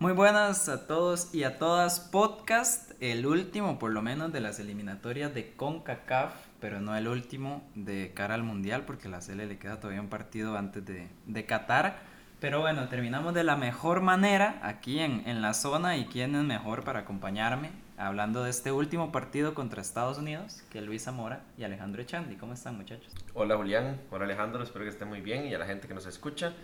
Muy 0.00 0.12
buenas 0.12 0.68
a 0.68 0.88
todos 0.88 1.32
y 1.32 1.44
a 1.44 1.58
todas. 1.58 2.00
Podcast, 2.00 2.90
el 3.00 3.24
último 3.26 3.78
por 3.78 3.92
lo 3.92 4.02
menos 4.02 4.32
de 4.32 4.40
las 4.40 4.58
eliminatorias 4.58 5.32
de 5.34 5.52
CONCACAF, 5.54 6.32
pero 6.58 6.80
no 6.80 6.96
el 6.96 7.06
último 7.06 7.62
de 7.76 8.10
cara 8.12 8.34
al 8.34 8.42
Mundial, 8.42 8.82
porque 8.86 9.06
a 9.06 9.12
la 9.12 9.20
CL 9.20 9.46
le 9.46 9.58
queda 9.58 9.78
todavía 9.78 10.00
un 10.00 10.08
partido 10.08 10.58
antes 10.58 10.84
de, 10.84 11.06
de 11.26 11.46
Qatar. 11.46 12.00
Pero 12.40 12.60
bueno, 12.60 12.88
terminamos 12.88 13.34
de 13.34 13.44
la 13.44 13.54
mejor 13.54 14.00
manera 14.00 14.58
aquí 14.64 14.98
en, 14.98 15.22
en 15.26 15.42
la 15.42 15.54
zona 15.54 15.96
y 15.96 16.06
quién 16.06 16.34
es 16.34 16.42
mejor 16.42 16.82
para 16.82 17.00
acompañarme 17.00 17.70
hablando 18.00 18.42
de 18.42 18.50
este 18.50 18.72
último 18.72 19.12
partido 19.12 19.52
contra 19.54 19.82
Estados 19.82 20.16
Unidos, 20.16 20.62
que 20.70 20.80
Luis 20.80 21.04
Zamora 21.04 21.44
y 21.58 21.64
Alejandro 21.64 22.00
Echandi. 22.00 22.36
¿Cómo 22.36 22.54
están 22.54 22.76
muchachos? 22.76 23.12
Hola 23.34 23.56
Julián, 23.56 24.00
hola 24.10 24.24
Alejandro, 24.24 24.62
espero 24.62 24.84
que 24.84 24.90
esté 24.90 25.04
muy 25.04 25.20
bien 25.20 25.46
y 25.46 25.54
a 25.54 25.58
la 25.58 25.66
gente 25.66 25.86
que 25.86 25.92
nos 25.92 26.06
escucha. 26.06 26.54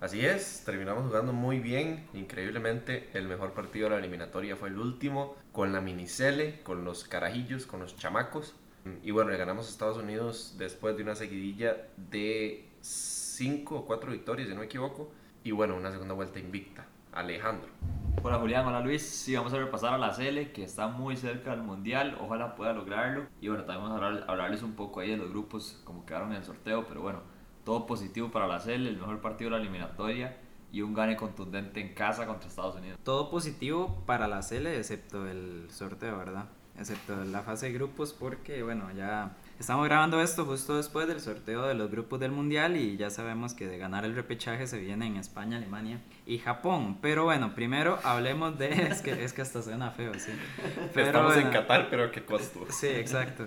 Así 0.00 0.24
es, 0.24 0.62
terminamos 0.64 1.06
jugando 1.06 1.32
muy 1.32 1.58
bien, 1.58 2.06
increíblemente 2.14 3.08
el 3.12 3.26
mejor 3.26 3.54
partido 3.54 3.88
de 3.88 3.96
la 3.96 3.98
eliminatoria 3.98 4.54
fue 4.54 4.68
el 4.68 4.78
último, 4.78 5.36
con 5.52 5.72
la 5.72 5.80
minicele, 5.80 6.60
con 6.62 6.84
los 6.84 7.04
carajillos, 7.04 7.66
con 7.66 7.80
los 7.80 7.96
chamacos. 7.96 8.54
Y 9.02 9.12
bueno, 9.12 9.30
le 9.30 9.38
ganamos 9.38 9.66
a 9.66 9.70
Estados 9.70 9.96
Unidos 9.96 10.56
después 10.58 10.96
de 10.96 11.02
una 11.02 11.14
seguidilla 11.14 11.88
de 11.96 12.68
5 12.82 13.74
o 13.74 13.86
4 13.86 14.12
victorias, 14.12 14.46
si 14.46 14.54
no 14.54 14.60
me 14.60 14.66
equivoco, 14.66 15.10
y 15.42 15.52
bueno, 15.52 15.74
una 15.74 15.90
segunda 15.90 16.12
vuelta 16.12 16.38
invicta. 16.38 16.84
Alejandro. 17.12 17.70
Hola 18.22 18.38
Julián, 18.38 18.66
hola 18.66 18.80
Luis. 18.80 19.02
Sí, 19.02 19.34
vamos 19.34 19.52
a 19.52 19.58
repasar 19.58 19.94
a 19.94 19.98
la 19.98 20.12
Cele, 20.12 20.52
que 20.52 20.64
está 20.64 20.88
muy 20.88 21.16
cerca 21.16 21.50
del 21.50 21.62
Mundial. 21.62 22.16
Ojalá 22.20 22.54
pueda 22.54 22.72
lograrlo. 22.72 23.26
Y 23.40 23.48
bueno, 23.48 23.64
también 23.64 23.88
vamos 23.88 24.02
a 24.02 24.06
hablar, 24.06 24.24
hablarles 24.28 24.62
un 24.62 24.72
poco 24.72 25.00
ahí 25.00 25.10
de 25.10 25.16
los 25.16 25.30
grupos, 25.30 25.80
como 25.84 26.06
quedaron 26.06 26.30
en 26.30 26.38
el 26.38 26.44
sorteo. 26.44 26.86
Pero 26.86 27.02
bueno, 27.02 27.20
todo 27.64 27.86
positivo 27.86 28.30
para 28.30 28.46
la 28.46 28.60
Cele, 28.60 28.90
el 28.90 28.96
mejor 28.96 29.20
partido 29.20 29.50
de 29.50 29.56
la 29.56 29.62
eliminatoria 29.62 30.36
y 30.72 30.82
un 30.82 30.92
gane 30.92 31.16
contundente 31.16 31.80
en 31.80 31.94
casa 31.94 32.26
contra 32.26 32.48
Estados 32.48 32.76
Unidos. 32.76 32.98
Todo 33.04 33.30
positivo 33.30 34.02
para 34.06 34.26
la 34.26 34.42
Cele, 34.42 34.76
excepto 34.76 35.26
el 35.26 35.70
sorteo, 35.70 36.18
¿verdad? 36.18 36.46
Excepto 36.76 37.14
la 37.24 37.42
fase 37.42 37.66
de 37.66 37.72
grupos, 37.72 38.12
porque 38.12 38.62
bueno, 38.62 38.90
ya 38.90 39.36
Estamos 39.64 39.86
grabando 39.86 40.20
esto 40.20 40.44
justo 40.44 40.76
después 40.76 41.08
del 41.08 41.20
sorteo 41.20 41.66
de 41.66 41.72
los 41.72 41.90
grupos 41.90 42.20
del 42.20 42.32
Mundial 42.32 42.76
y 42.76 42.98
ya 42.98 43.08
sabemos 43.08 43.54
que 43.54 43.66
de 43.66 43.78
ganar 43.78 44.04
el 44.04 44.14
repechaje 44.14 44.66
se 44.66 44.78
viene 44.78 45.06
en 45.06 45.16
España, 45.16 45.56
Alemania 45.56 46.02
y 46.26 46.36
Japón. 46.36 46.98
Pero 47.00 47.24
bueno, 47.24 47.54
primero 47.54 47.98
hablemos 48.04 48.58
de... 48.58 48.68
Es 48.92 49.00
que, 49.00 49.24
es 49.24 49.32
que 49.32 49.40
hasta 49.40 49.62
suena 49.62 49.90
feo, 49.90 50.12
sí. 50.18 50.32
Pero, 50.92 51.06
Estamos 51.06 51.36
en 51.38 51.48
Qatar, 51.48 51.88
pero 51.88 52.04
¿a 52.04 52.10
qué 52.10 52.22
costo? 52.26 52.66
Sí, 52.68 52.88
exacto. 52.88 53.46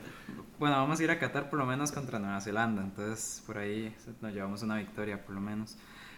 Bueno, 0.58 0.78
vamos 0.78 1.00
a 1.00 1.04
ir 1.04 1.12
a 1.12 1.20
Qatar 1.20 1.52
por 1.52 1.59
lo 1.59 1.68
menos 1.68 1.92
contra 1.92 2.18
Nueva 2.18 2.42
Zelanda, 2.42 2.81
entonces 2.81 3.44
por 3.46 3.59
ahí 3.59 3.96
nos 4.20 4.34
llevamos 4.34 4.64
una 4.64 4.78
victoria 4.78 5.24
por 5.24 5.36
lo 5.36 5.42
menos. 5.42 5.78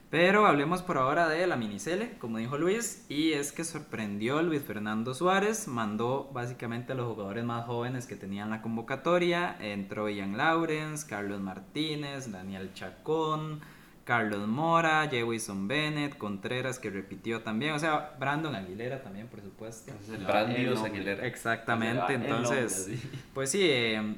Pero 0.09 0.47
hablemos 0.47 0.81
por 0.81 0.97
ahora 0.97 1.29
de 1.29 1.45
la 1.45 1.55
minicele, 1.55 2.17
como 2.17 2.39
dijo 2.39 2.57
Luis, 2.57 3.05
y 3.09 3.33
es 3.33 3.51
que 3.51 3.63
sorprendió 3.63 4.41
Luis 4.41 4.63
Fernando 4.63 5.13
Suárez, 5.13 5.67
mandó 5.67 6.31
básicamente 6.33 6.93
a 6.93 6.95
los 6.95 7.05
jugadores 7.05 7.45
más 7.45 7.67
jóvenes 7.67 8.07
que 8.07 8.15
tenían 8.15 8.49
la 8.49 8.63
convocatoria, 8.63 9.55
entró 9.59 10.09
Ian 10.09 10.35
Lawrence, 10.35 11.05
Carlos 11.07 11.39
Martínez, 11.41 12.31
Daniel 12.31 12.73
Chacón, 12.73 13.61
Carlos 14.03 14.47
Mora, 14.47 15.07
Jewison 15.07 15.67
Bennett, 15.67 16.17
Contreras 16.17 16.79
que 16.79 16.89
repitió 16.89 17.43
también, 17.43 17.73
o 17.73 17.79
sea, 17.79 18.15
Brandon 18.19 18.55
Aguilera 18.55 19.03
también, 19.03 19.27
por 19.27 19.41
supuesto. 19.41 19.93
Brandon 20.25 20.85
Aguilera. 20.85 21.27
Exactamente, 21.27 22.15
entonces, 22.15 22.89
pues 23.35 23.51
sí, 23.51 23.61
eh, 23.61 24.15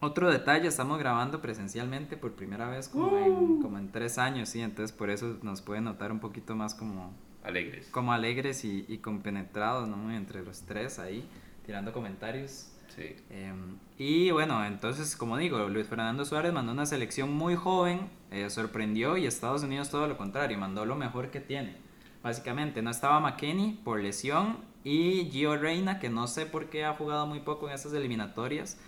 otro 0.00 0.30
detalle, 0.30 0.68
estamos 0.68 0.98
grabando 0.98 1.40
presencialmente 1.40 2.16
por 2.16 2.32
primera 2.32 2.68
vez 2.68 2.88
como, 2.88 3.18
en, 3.18 3.32
uh. 3.32 3.62
como 3.62 3.78
en 3.78 3.90
tres 3.90 4.18
años, 4.18 4.48
sí, 4.48 4.60
entonces 4.60 4.96
por 4.96 5.10
eso 5.10 5.38
nos 5.42 5.60
puede 5.62 5.80
notar 5.80 6.12
un 6.12 6.20
poquito 6.20 6.54
más 6.54 6.74
como... 6.74 7.12
Alegres. 7.42 7.88
Como 7.90 8.12
alegres 8.12 8.64
y, 8.64 8.84
y 8.88 8.98
compenetrados, 8.98 9.88
¿no? 9.88 10.12
Entre 10.12 10.42
los 10.42 10.62
tres 10.62 10.98
ahí, 10.98 11.26
tirando 11.64 11.92
comentarios. 11.92 12.70
Sí. 12.94 13.16
Em, 13.30 13.76
y 13.96 14.30
bueno, 14.30 14.64
entonces, 14.64 15.16
como 15.16 15.36
digo, 15.36 15.68
Luis 15.68 15.86
Fernando 15.86 16.24
Suárez 16.24 16.52
mandó 16.52 16.72
una 16.72 16.86
selección 16.86 17.32
muy 17.32 17.54
joven, 17.54 18.08
eh, 18.30 18.48
sorprendió 18.50 19.16
y 19.16 19.26
Estados 19.26 19.62
Unidos 19.62 19.90
todo 19.90 20.06
lo 20.08 20.16
contrario, 20.16 20.58
mandó 20.58 20.84
lo 20.84 20.96
mejor 20.96 21.30
que 21.30 21.40
tiene. 21.40 21.76
Básicamente, 22.22 22.82
no 22.82 22.90
estaba 22.90 23.20
McKenney 23.20 23.80
por 23.84 24.00
lesión 24.00 24.58
y 24.84 25.28
Gio 25.30 25.56
Reina, 25.56 25.98
que 25.98 26.08
no 26.10 26.26
sé 26.26 26.46
por 26.46 26.66
qué 26.70 26.84
ha 26.84 26.94
jugado 26.94 27.26
muy 27.26 27.40
poco 27.40 27.68
en 27.68 27.74
estas 27.74 27.92
eliminatorias 27.92 28.78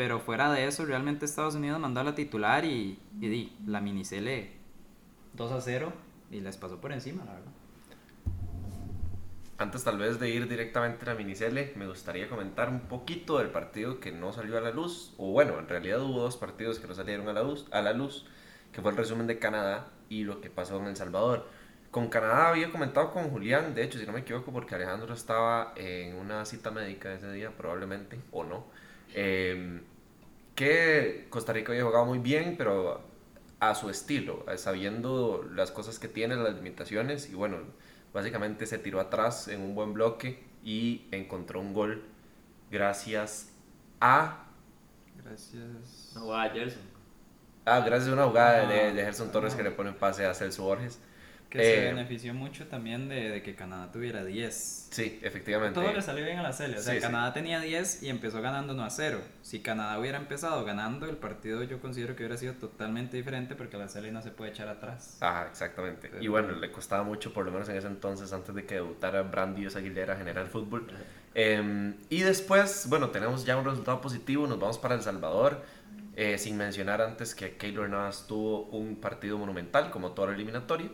pero 0.00 0.18
fuera 0.18 0.50
de 0.50 0.66
eso, 0.66 0.86
realmente 0.86 1.26
Estados 1.26 1.56
Unidos 1.56 1.78
mandó 1.78 2.00
a 2.00 2.04
la 2.04 2.14
titular 2.14 2.64
y, 2.64 2.98
y, 3.20 3.52
la 3.66 3.82
minicele 3.82 4.50
2 5.34 5.52
a 5.52 5.60
0 5.60 5.92
y 6.30 6.40
les 6.40 6.56
pasó 6.56 6.80
por 6.80 6.92
encima, 6.92 7.22
la 7.26 7.34
verdad. 7.34 7.52
Antes 9.58 9.84
tal 9.84 9.98
vez 9.98 10.18
de 10.18 10.30
ir 10.30 10.48
directamente 10.48 11.04
a 11.04 11.12
la 11.12 11.14
minicele, 11.16 11.74
me 11.76 11.86
gustaría 11.86 12.30
comentar 12.30 12.70
un 12.70 12.80
poquito 12.80 13.36
del 13.36 13.48
partido 13.48 14.00
que 14.00 14.10
no 14.10 14.32
salió 14.32 14.56
a 14.56 14.62
la 14.62 14.70
luz, 14.70 15.12
o 15.18 15.32
bueno, 15.32 15.58
en 15.58 15.68
realidad 15.68 16.00
hubo 16.00 16.22
dos 16.22 16.38
partidos 16.38 16.78
que 16.78 16.86
no 16.86 16.94
salieron 16.94 17.28
a 17.28 17.34
la 17.34 17.42
luz, 17.42 17.66
a 17.70 17.82
la 17.82 17.92
luz 17.92 18.24
que 18.72 18.80
fue 18.80 18.92
el 18.92 18.96
resumen 18.96 19.26
de 19.26 19.38
Canadá 19.38 19.88
y 20.08 20.24
lo 20.24 20.40
que 20.40 20.48
pasó 20.48 20.78
en 20.78 20.86
El 20.86 20.96
Salvador. 20.96 21.46
Con 21.90 22.08
Canadá 22.08 22.48
había 22.48 22.70
comentado 22.70 23.12
con 23.12 23.28
Julián, 23.28 23.74
de 23.74 23.84
hecho, 23.84 23.98
si 23.98 24.06
no 24.06 24.14
me 24.14 24.20
equivoco, 24.20 24.50
porque 24.50 24.76
Alejandro 24.76 25.12
estaba 25.12 25.74
en 25.76 26.16
una 26.16 26.46
cita 26.46 26.70
médica 26.70 27.12
ese 27.12 27.30
día, 27.32 27.50
probablemente, 27.50 28.18
o 28.32 28.44
no. 28.44 28.64
Eh, 29.12 29.82
que 30.60 31.26
Costa 31.30 31.54
Rica 31.54 31.72
había 31.72 31.84
jugado 31.84 32.04
muy 32.04 32.18
bien, 32.18 32.56
pero 32.58 33.00
a 33.60 33.74
su 33.74 33.88
estilo, 33.88 34.44
sabiendo 34.58 35.42
las 35.54 35.70
cosas 35.70 35.98
que 35.98 36.06
tiene, 36.06 36.36
las 36.36 36.54
limitaciones, 36.54 37.30
y 37.30 37.34
bueno, 37.34 37.60
básicamente 38.12 38.66
se 38.66 38.76
tiró 38.76 39.00
atrás 39.00 39.48
en 39.48 39.62
un 39.62 39.74
buen 39.74 39.94
bloque 39.94 40.44
y 40.62 41.08
encontró 41.12 41.60
un 41.60 41.72
gol 41.72 42.04
gracias 42.70 43.54
a... 44.02 44.48
Gracias... 45.24 46.12
No, 46.14 46.34
a 46.34 46.50
Gerson. 46.50 46.82
Ah, 47.64 47.80
gracias 47.80 48.10
a 48.10 48.12
una 48.12 48.26
jugada 48.26 48.66
de, 48.66 48.92
de 48.92 49.02
Gerson 49.02 49.32
Torres 49.32 49.54
que 49.54 49.62
le 49.62 49.70
pone 49.70 49.92
pase 49.92 50.26
a 50.26 50.34
Celso 50.34 50.64
Borges. 50.64 51.00
Que 51.50 51.58
se 51.58 51.88
eh, 51.88 51.92
benefició 51.92 52.32
mucho 52.32 52.68
también 52.68 53.08
de, 53.08 53.28
de, 53.28 53.42
que 53.42 53.56
Canadá 53.56 53.90
tuviera 53.90 54.24
10. 54.24 54.88
Sí, 54.90 55.18
efectivamente. 55.20 55.80
Todo 55.80 55.92
le 55.92 56.00
salió 56.00 56.24
bien 56.24 56.38
a 56.38 56.44
la 56.44 56.52
serie. 56.52 56.78
O 56.78 56.80
sea, 56.80 56.98
Canadá 57.00 57.32
tenía 57.32 57.60
10 57.60 58.04
y 58.04 58.08
empezó 58.08 58.40
ganando 58.40 58.72
1 58.72 58.84
a 58.84 58.90
0. 58.90 59.20
Si 59.42 59.58
Canadá 59.58 59.98
hubiera 59.98 60.16
empezado 60.16 60.64
ganando, 60.64 61.06
el 61.06 61.16
partido 61.16 61.64
yo 61.64 61.80
considero 61.80 62.14
que 62.14 62.22
hubiera 62.22 62.36
sido 62.36 62.54
totalmente 62.54 63.16
diferente 63.16 63.56
porque 63.56 63.76
la 63.76 63.88
serie 63.88 64.12
no 64.12 64.22
se 64.22 64.30
puede 64.30 64.52
echar 64.52 64.68
atrás. 64.68 65.18
Ajá, 65.20 65.48
exactamente. 65.48 66.08
y 66.20 66.28
bueno, 66.28 66.52
le 66.52 66.70
costaba 66.70 67.02
mucho, 67.02 67.32
por 67.32 67.44
lo 67.44 67.50
menos 67.50 67.68
en 67.68 67.76
ese 67.76 67.88
entonces, 67.88 68.32
antes 68.32 68.54
de 68.54 68.64
que 68.64 68.76
debutara 68.76 69.22
Brandy 69.22 69.66
Aguilera 69.66 70.14
generar 70.14 70.46
fútbol. 70.46 70.86
Eh, 71.34 71.94
y 72.08 72.20
después, 72.20 72.86
bueno, 72.88 73.10
tenemos 73.10 73.44
ya 73.44 73.56
un 73.56 73.64
resultado 73.64 74.00
positivo. 74.00 74.46
Nos 74.46 74.60
vamos 74.60 74.78
para 74.78 74.94
El 74.94 75.02
Salvador. 75.02 75.62
Eh, 76.16 76.38
sin 76.38 76.56
mencionar 76.56 77.00
antes 77.00 77.34
que 77.34 77.56
Keylor 77.56 77.88
Navas 77.88 78.26
tuvo 78.26 78.64
un 78.64 78.96
partido 78.96 79.38
monumental, 79.38 79.90
como 79.90 80.12
toda 80.12 80.28
la 80.28 80.34
eliminatoria. 80.34 80.90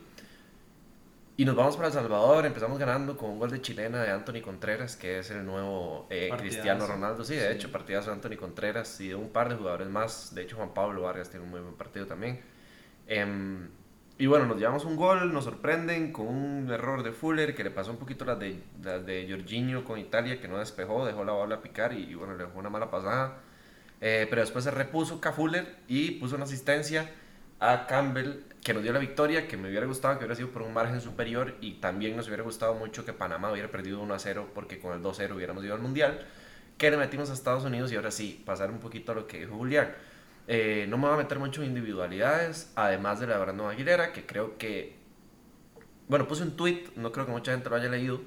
Y 1.39 1.45
nos 1.45 1.55
vamos 1.55 1.77
para 1.77 1.89
El 1.89 1.93
Salvador, 1.93 2.47
empezamos 2.47 2.79
ganando 2.79 3.19
con 3.19 3.29
un 3.29 3.39
gol 3.39 3.51
de 3.51 3.61
chilena 3.61 4.03
de 4.03 4.11
Anthony 4.11 4.41
Contreras, 4.41 4.97
que 4.97 5.19
es 5.19 5.31
el 5.31 5.45
nuevo 5.45 6.07
eh, 6.09 6.31
Cristiano 6.39 6.87
Ronaldo. 6.87 7.25
Sí, 7.25 7.35
de 7.35 7.53
hecho, 7.53 7.71
partidazo 7.71 8.09
de 8.09 8.15
Anthony 8.15 8.39
Contreras 8.39 8.99
y 9.03 9.09
de 9.09 9.17
un 9.17 9.29
par 9.29 9.51
de 9.51 9.57
jugadores 9.57 9.87
más. 9.89 10.35
De 10.35 10.41
hecho, 10.41 10.57
Juan 10.57 10.73
Pablo 10.73 11.03
Vargas 11.03 11.29
tiene 11.29 11.45
un 11.45 11.51
muy 11.51 11.61
buen 11.61 11.75
partido 11.75 12.07
también. 12.07 12.41
Em, 13.07 13.69
y 14.17 14.25
bueno, 14.25 14.47
nos 14.47 14.57
llevamos 14.57 14.87
un 14.87 14.97
gol, 14.97 15.31
nos 15.31 15.45
sorprenden 15.45 16.11
con 16.11 16.27
un 16.27 16.71
error 16.71 17.03
de 17.03 17.13
Fuller 17.13 17.55
que 17.55 17.65
le 17.65 17.71
pasó 17.71 17.91
un 17.91 17.99
poquito 17.99 18.25
las 18.25 18.39
de, 18.39 18.63
las 18.83 19.05
de 19.05 19.27
Jorginho 19.29 19.85
con 19.85 19.99
Italia, 19.99 20.41
que 20.41 20.49
no 20.49 20.57
despejó, 20.57 21.05
dejó 21.05 21.23
la 21.23 21.33
bola 21.33 21.61
picar 21.61 21.93
y, 21.93 22.15
bueno, 22.15 22.35
le 22.35 22.45
dejó 22.45 22.59
una 22.59 22.71
mala 22.71 22.91
pasada. 22.91 23.41
Eh, 24.01 24.27
pero 24.31 24.41
después 24.41 24.65
se 24.65 24.71
repuso 24.71 25.21
K. 25.21 25.33
Fuller 25.33 25.77
y 25.87 26.13
puso 26.13 26.37
una 26.37 26.45
asistencia 26.45 27.11
a 27.61 27.87
Campbell 27.87 28.45
que 28.63 28.75
nos 28.75 28.83
dio 28.83 28.93
la 28.93 28.99
victoria, 28.99 29.47
que 29.47 29.57
me 29.57 29.69
hubiera 29.69 29.87
gustado 29.87 30.19
que 30.19 30.25
hubiera 30.25 30.35
sido 30.35 30.51
por 30.51 30.63
un 30.63 30.75
margen 30.75 31.01
superior 31.01 31.55
y 31.61 31.75
también 31.75 32.17
nos 32.17 32.27
hubiera 32.27 32.43
gustado 32.43 32.75
mucho 32.75 33.05
que 33.05 33.13
Panamá 33.13 33.53
hubiera 33.53 33.71
perdido 33.71 34.01
1 34.01 34.13
a 34.13 34.19
0 34.19 34.51
porque 34.55 34.81
con 34.81 34.93
el 34.93 35.03
2 35.03 35.17
0 35.17 35.37
hubiéramos 35.37 35.65
ido 35.65 35.75
al 35.75 35.81
Mundial, 35.81 36.19
que 36.77 36.91
le 36.91 36.97
metimos 36.97 37.31
a 37.31 37.35
Estados 37.35 37.65
Unidos 37.65 37.93
y 37.93 37.97
ahora 37.97 38.11
sí, 38.11 38.43
pasar 38.45 38.71
un 38.71 38.79
poquito 38.79 39.13
a 39.13 39.15
lo 39.15 39.27
que 39.29 39.39
dijo 39.39 39.55
Julián. 39.55 39.95
Eh, 40.49 40.87
no 40.89 40.99
me 40.99 41.07
voy 41.07 41.15
a 41.15 41.19
meter 41.19 41.39
mucho 41.39 41.63
en 41.63 41.69
individualidades, 41.69 42.73
además 42.75 43.21
de 43.21 43.29
la 43.29 43.39
Brandon 43.39 43.71
Aguilera, 43.71 44.13
que 44.13 44.27
creo 44.27 44.59
que, 44.59 44.97
bueno, 46.09 46.27
puse 46.27 46.43
un 46.43 46.57
tweet, 46.57 46.87
no 46.97 47.13
creo 47.13 47.25
que 47.25 47.33
mucha 47.33 47.53
gente 47.53 47.71
lo 47.71 47.77
haya 47.77 47.89
leído, 47.89 48.21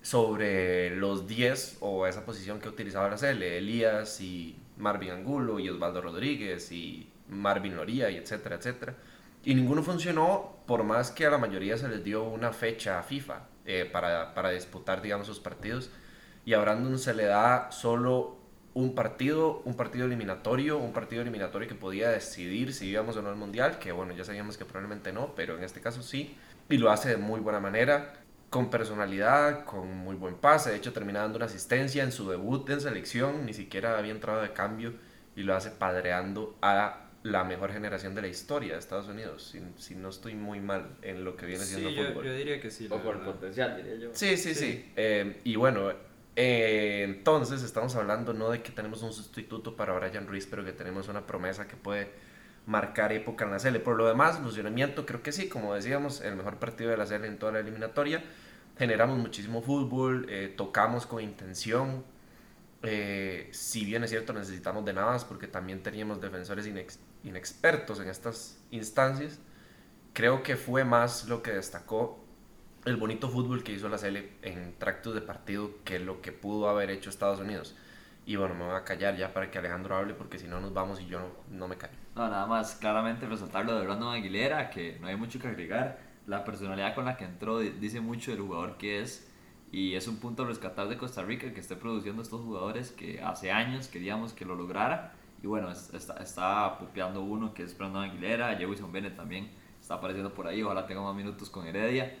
sobre 0.00 0.96
los 0.96 1.26
10 1.26 1.78
o 1.80 2.06
esa 2.06 2.24
posición 2.24 2.60
que 2.60 2.68
utilizaba 2.68 3.10
la 3.10 3.16
CL, 3.16 3.42
Elías 3.42 4.20
y 4.20 4.56
Marvin 4.78 5.10
Angulo 5.10 5.58
y 5.58 5.68
Osvaldo 5.68 6.00
Rodríguez 6.00 6.72
y 6.72 7.10
Marvin 7.28 7.76
Loría 7.76 8.10
y 8.10 8.16
etcétera, 8.16 8.56
etcétera. 8.56 8.94
Y 9.44 9.54
ninguno 9.54 9.82
funcionó, 9.82 10.56
por 10.66 10.82
más 10.84 11.10
que 11.10 11.26
a 11.26 11.30
la 11.30 11.38
mayoría 11.38 11.76
se 11.76 11.88
les 11.88 12.02
dio 12.04 12.24
una 12.24 12.52
fecha 12.52 12.98
a 12.98 13.02
FIFA 13.02 13.40
eh, 13.64 13.88
para, 13.90 14.34
para, 14.34 14.50
disputar, 14.50 15.00
digamos, 15.00 15.26
sus 15.26 15.40
partidos. 15.40 15.90
Y 16.44 16.54
a 16.54 16.60
Brandon 16.60 16.98
se 16.98 17.14
le 17.14 17.24
da 17.24 17.70
solo 17.70 18.38
un 18.74 18.94
partido, 18.94 19.62
un 19.64 19.74
partido 19.74 20.06
eliminatorio, 20.06 20.78
un 20.78 20.92
partido 20.92 21.22
eliminatorio 21.22 21.68
que 21.68 21.74
podía 21.74 22.10
decidir 22.10 22.72
si 22.72 22.86
íbamos 22.86 23.16
o 23.16 23.22
no 23.22 23.28
al 23.28 23.36
Mundial, 23.36 23.78
que 23.78 23.92
bueno, 23.92 24.12
ya 24.12 24.24
sabíamos 24.24 24.56
que 24.56 24.64
probablemente 24.64 25.12
no, 25.12 25.34
pero 25.34 25.56
en 25.56 25.64
este 25.64 25.80
caso 25.80 26.02
sí, 26.02 26.36
y 26.68 26.78
lo 26.78 26.90
hace 26.90 27.10
de 27.10 27.16
muy 27.16 27.40
buena 27.40 27.60
manera, 27.60 28.14
con 28.50 28.70
personalidad, 28.70 29.64
con 29.64 29.96
muy 29.96 30.16
buen 30.16 30.36
pase, 30.36 30.70
de 30.70 30.76
hecho 30.76 30.92
termina 30.92 31.20
dando 31.20 31.36
una 31.36 31.46
asistencia 31.46 32.02
en 32.02 32.12
su 32.12 32.28
debut 32.30 32.68
en 32.70 32.80
selección, 32.80 33.44
ni 33.46 33.52
siquiera 33.52 33.98
había 33.98 34.12
entrado 34.12 34.40
de 34.42 34.52
cambio 34.52 34.94
y 35.36 35.42
lo 35.42 35.54
hace 35.54 35.70
padreando 35.70 36.56
a 36.62 37.07
la 37.24 37.44
mejor 37.44 37.72
generación 37.72 38.14
de 38.14 38.22
la 38.22 38.28
historia 38.28 38.74
de 38.74 38.78
Estados 38.78 39.08
Unidos, 39.08 39.42
si, 39.50 39.60
si 39.76 39.94
no 39.96 40.08
estoy 40.08 40.34
muy 40.34 40.60
mal 40.60 40.96
en 41.02 41.24
lo 41.24 41.36
que 41.36 41.46
viene 41.46 41.64
siendo 41.64 41.90
Sí, 41.90 41.94
yo, 41.96 42.06
fútbol. 42.06 42.24
yo 42.26 42.32
diría 42.34 42.60
que 42.60 42.70
sí. 42.70 42.86
O 42.90 43.02
por 43.02 43.18
verdad. 43.18 43.32
potencial, 43.34 43.76
diría 43.76 43.96
yo. 43.96 44.10
Sí, 44.12 44.36
sí, 44.36 44.54
sí. 44.54 44.72
Sí. 44.72 44.92
Eh, 44.96 45.40
y 45.44 45.56
bueno, 45.56 45.90
eh, 46.36 47.02
entonces 47.08 47.62
estamos 47.62 47.96
hablando 47.96 48.32
no 48.32 48.50
de 48.50 48.62
que 48.62 48.70
tenemos 48.70 49.02
un 49.02 49.12
sustituto 49.12 49.74
para 49.76 49.92
Brian 49.98 50.26
Ruiz, 50.28 50.46
pero 50.46 50.64
que 50.64 50.72
tenemos 50.72 51.08
una 51.08 51.26
promesa 51.26 51.66
que 51.66 51.76
puede 51.76 52.08
marcar 52.66 53.12
época 53.12 53.44
en 53.44 53.50
la 53.50 53.58
serie. 53.58 53.80
Por 53.80 53.96
lo 53.96 54.06
demás, 54.06 54.38
funcionamiento, 54.38 55.04
creo 55.04 55.22
que 55.22 55.32
sí, 55.32 55.48
como 55.48 55.74
decíamos, 55.74 56.20
el 56.20 56.36
mejor 56.36 56.56
partido 56.58 56.90
de 56.90 56.96
la 56.96 57.06
serie 57.06 57.26
en 57.26 57.38
toda 57.38 57.50
la 57.52 57.60
eliminatoria. 57.60 58.22
Generamos 58.78 59.18
muchísimo 59.18 59.60
fútbol, 59.60 60.26
eh, 60.28 60.54
tocamos 60.56 61.04
con 61.06 61.20
intención. 61.20 62.04
Eh, 62.84 63.48
si 63.50 63.84
bien 63.84 64.04
es 64.04 64.10
cierto, 64.10 64.32
necesitamos 64.32 64.84
de 64.84 64.92
nada 64.92 65.08
más 65.12 65.24
porque 65.24 65.48
también 65.48 65.82
teníamos 65.82 66.20
defensores 66.20 66.64
inex- 66.68 66.98
inexpertos 67.24 68.00
en 68.00 68.08
estas 68.08 68.60
instancias. 68.70 69.40
Creo 70.12 70.42
que 70.42 70.56
fue 70.56 70.84
más 70.84 71.28
lo 71.28 71.42
que 71.42 71.52
destacó 71.52 72.24
el 72.84 72.96
bonito 72.96 73.28
fútbol 73.28 73.62
que 73.62 73.72
hizo 73.72 73.88
la 73.88 73.98
Sele 73.98 74.32
en 74.42 74.74
tractos 74.78 75.14
de 75.14 75.20
partido 75.20 75.70
que 75.84 75.98
lo 75.98 76.22
que 76.22 76.32
pudo 76.32 76.68
haber 76.68 76.90
hecho 76.90 77.10
Estados 77.10 77.40
Unidos. 77.40 77.76
Y 78.26 78.36
bueno, 78.36 78.54
me 78.54 78.64
voy 78.66 78.76
a 78.76 78.84
callar 78.84 79.16
ya 79.16 79.32
para 79.32 79.50
que 79.50 79.58
Alejandro 79.58 79.96
hable 79.96 80.14
porque 80.14 80.38
si 80.38 80.46
no 80.48 80.60
nos 80.60 80.72
vamos 80.74 81.00
y 81.00 81.06
yo 81.06 81.18
no, 81.20 81.28
no 81.50 81.68
me 81.68 81.76
callo. 81.76 81.96
No, 82.14 82.28
nada 82.28 82.46
más 82.46 82.74
claramente 82.76 83.26
resaltar 83.26 83.64
lo 83.64 83.78
de 83.78 83.84
Brandon 83.86 84.12
Aguilera, 84.14 84.70
que 84.70 84.98
no 85.00 85.06
hay 85.06 85.16
mucho 85.16 85.38
que 85.38 85.48
agregar. 85.48 86.00
La 86.26 86.44
personalidad 86.44 86.94
con 86.94 87.04
la 87.04 87.16
que 87.16 87.24
entró 87.24 87.58
di- 87.60 87.70
dice 87.70 88.00
mucho 88.00 88.30
del 88.32 88.40
jugador 88.40 88.76
que 88.76 89.00
es. 89.00 89.30
Y 89.70 89.94
es 89.94 90.08
un 90.08 90.18
punto 90.18 90.44
rescatar 90.44 90.88
de 90.88 90.96
Costa 90.98 91.22
Rica 91.22 91.52
que 91.52 91.60
esté 91.60 91.76
produciendo 91.76 92.22
estos 92.22 92.40
jugadores 92.42 92.90
que 92.90 93.20
hace 93.22 93.52
años 93.52 93.88
queríamos 93.88 94.32
que 94.32 94.44
lo 94.44 94.54
lograra. 94.56 95.14
Y 95.42 95.46
bueno, 95.46 95.70
es- 95.70 95.92
está, 95.94 96.14
está 96.22 96.78
pupeando 96.78 97.22
uno 97.22 97.54
que 97.54 97.62
es 97.62 97.76
Brandon 97.76 98.04
Aguilera, 98.04 98.56
Jefferson 98.56 98.90
Bennett 98.92 99.16
también 99.16 99.48
está 99.80 99.94
apareciendo 99.94 100.32
por 100.34 100.46
ahí. 100.46 100.62
Ojalá 100.62 100.86
tenga 100.86 101.00
más 101.02 101.14
minutos 101.14 101.48
con 101.50 101.66
Heredia. 101.66 102.16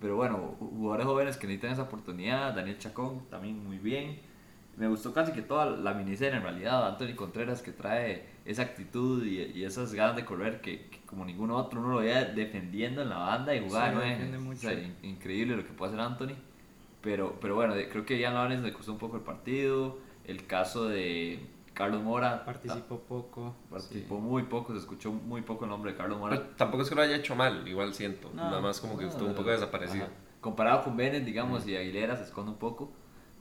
Pero 0.00 0.16
bueno, 0.16 0.56
ju- 0.60 0.70
jugadores 0.70 1.06
jóvenes 1.06 1.36
que 1.36 1.46
necesitan 1.46 1.72
esa 1.72 1.82
oportunidad. 1.82 2.54
Daniel 2.54 2.78
Chacón 2.78 3.28
también 3.30 3.64
muy 3.64 3.78
bien. 3.78 4.18
Me 4.76 4.88
gustó 4.88 5.12
casi 5.12 5.32
que 5.32 5.42
toda 5.42 5.66
la 5.66 5.92
miniserie 5.92 6.36
en 6.38 6.42
realidad. 6.44 6.86
Anthony 6.88 7.14
Contreras 7.14 7.60
que 7.62 7.72
trae 7.72 8.26
esa 8.44 8.62
actitud 8.62 9.24
y, 9.24 9.42
y 9.42 9.64
esas 9.64 9.92
ganas 9.92 10.16
de 10.16 10.24
correr 10.24 10.60
que, 10.60 10.86
que 10.88 11.00
como 11.04 11.24
ningún 11.24 11.50
otro 11.50 11.80
uno 11.80 11.90
lo 11.90 11.96
veía 11.98 12.24
defendiendo 12.24 13.02
en 13.02 13.10
la 13.10 13.18
banda 13.18 13.54
y 13.54 13.60
jugaba 13.60 13.88
Sí, 13.88 13.92
nueve. 13.94 14.10
defiende 14.10 14.38
O 14.50 14.56
sea, 14.56 14.72
in- 14.72 14.96
increíble 15.02 15.56
lo 15.56 15.64
que 15.64 15.72
puede 15.72 15.92
hacer 15.92 16.00
Anthony. 16.04 16.36
Pero, 17.02 17.36
pero 17.40 17.54
bueno, 17.54 17.74
creo 17.90 18.06
que 18.06 18.18
Ian 18.18 18.34
Lawrence 18.34 18.64
le 18.64 18.72
costó 18.72 18.92
un 18.92 18.98
poco 18.98 19.16
el 19.16 19.22
partido. 19.22 19.98
El 20.24 20.46
caso 20.46 20.88
de 20.88 21.40
Carlos 21.74 22.02
Mora 22.02 22.44
Participó 22.44 22.98
poco. 23.00 23.54
participó 23.70 24.18
muy 24.20 24.42
poco, 24.44 24.72
se 24.72 24.80
escuchó 24.80 25.10
muy 25.12 25.42
poco 25.42 25.64
el 25.64 25.70
nombre 25.70 25.92
de 25.92 25.98
Carlos 25.98 26.18
Mora. 26.18 26.36
Pero 26.36 26.50
tampoco 26.56 26.82
es 26.82 26.88
que 26.88 26.94
lo 26.94 27.02
haya 27.02 27.16
hecho 27.16 27.34
mal, 27.34 27.66
igual 27.66 27.94
siento. 27.94 28.30
No, 28.34 28.44
Nada 28.44 28.60
más 28.60 28.80
como 28.80 28.96
que 28.98 29.04
No, 29.04 29.10
estuvo 29.10 29.28
un 29.28 29.34
poco 29.34 29.48
ajá. 29.48 29.58
desaparecido. 29.60 30.06
Comparado 30.40 30.82
con 30.84 30.96
Bennett, 30.96 31.24
digamos, 31.24 31.66
y 31.66 31.76
Aguilera 31.76 32.16
se 32.16 32.24
esconde 32.24 32.50
un 32.52 32.58
poco. 32.58 32.92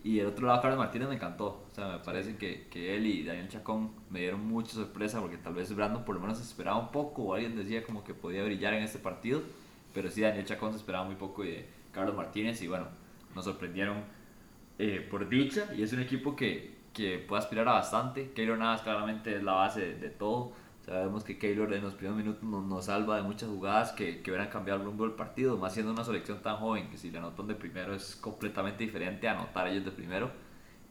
Y 0.04 0.20
el 0.20 0.28
otro 0.28 0.48
lado, 0.48 0.62
Carlos 0.62 0.80
Martínez 0.80 1.10
me 1.10 1.16
encantó. 1.16 1.64
O 1.70 1.76
sea, 1.76 1.88
me 1.90 2.00
parece 2.00 2.36
que, 2.38 2.68
que 2.70 2.96
él 2.96 3.06
y 3.06 3.24
Daniel 3.24 3.50
Chacón 3.50 3.92
me 4.10 4.20
dieron 4.20 4.46
mucha 4.48 4.74
sorpresa 4.74 5.20
porque 5.20 5.38
tal 5.38 5.54
vez 5.54 5.76
Brandon 5.76 6.04
por 6.06 6.16
lo 6.16 6.22
menos 6.22 6.38
se 6.38 6.44
esperaba 6.44 6.78
un 6.80 6.92
poco 6.92 7.24
o 7.24 7.34
alguien 7.36 7.56
decía 7.56 7.84
como 7.84 8.04
que 8.04 8.14
podía 8.14 8.44
brillar 8.44 8.74
en 8.74 8.84
este 8.84 8.98
partido. 9.00 9.42
Pero 9.94 10.10
sí, 10.10 10.22
Daniel 10.22 10.46
Chacón 10.46 10.72
se 10.72 10.78
esperaba 10.78 11.04
muy 11.06 11.16
poco 11.16 11.44
y 11.44 11.50
de 11.52 11.70
Carlos 11.92 12.16
Martínez 12.16 12.62
y 12.62 12.68
bueno, 12.68 12.88
nos 13.36 13.46
sorprendieron 13.46 14.04
eh, 14.80 15.06
por 15.12 15.28
dicha 15.30 15.68
y 15.76 15.84
es 15.84 15.94
un 15.94 16.00
equipo 16.00 16.36
que, 16.36 16.81
que 16.94 17.20
puede 17.20 17.42
aspirar 17.42 17.68
a 17.68 17.74
bastante. 17.74 18.32
Keylor 18.32 18.58
Navas 18.58 18.82
claramente 18.82 19.36
es 19.36 19.44
la 19.44 19.54
base 19.54 19.96
de, 19.96 20.10
todo. 20.10 20.54
Sabemos 20.86 21.24
que 21.24 21.38
Keylor 21.38 21.74
en 21.74 21.84
los 21.84 21.94
primeros 21.94 22.18
minutos 22.18 22.44
nos, 22.44 22.86
salva 22.86 23.18
de 23.18 23.24
muchas 23.24 23.50
jugadas 23.50 23.92
que, 23.92 24.22
que 24.22 24.32
hubieran 24.32 24.50
cambiado 24.50 24.80
el 24.80 24.86
rumbo 24.86 25.06
del 25.06 25.14
partido, 25.14 25.58
más 25.58 25.74
siendo 25.74 25.92
una 25.92 26.04
selección 26.04 26.42
tan 26.42 26.58
joven 26.58 26.90
que 26.90 26.98
si 26.98 27.12
le 27.12 27.20
anotan 27.20 27.48
de 27.48 27.56
primero 27.56 27.94
es 27.94 28.16
completamente 28.16 28.84
diferente 28.84 29.28
a 29.28 29.34
anotar 29.34 29.68
ellos 29.68 29.86
de 29.86 29.92
primero. 29.92 30.32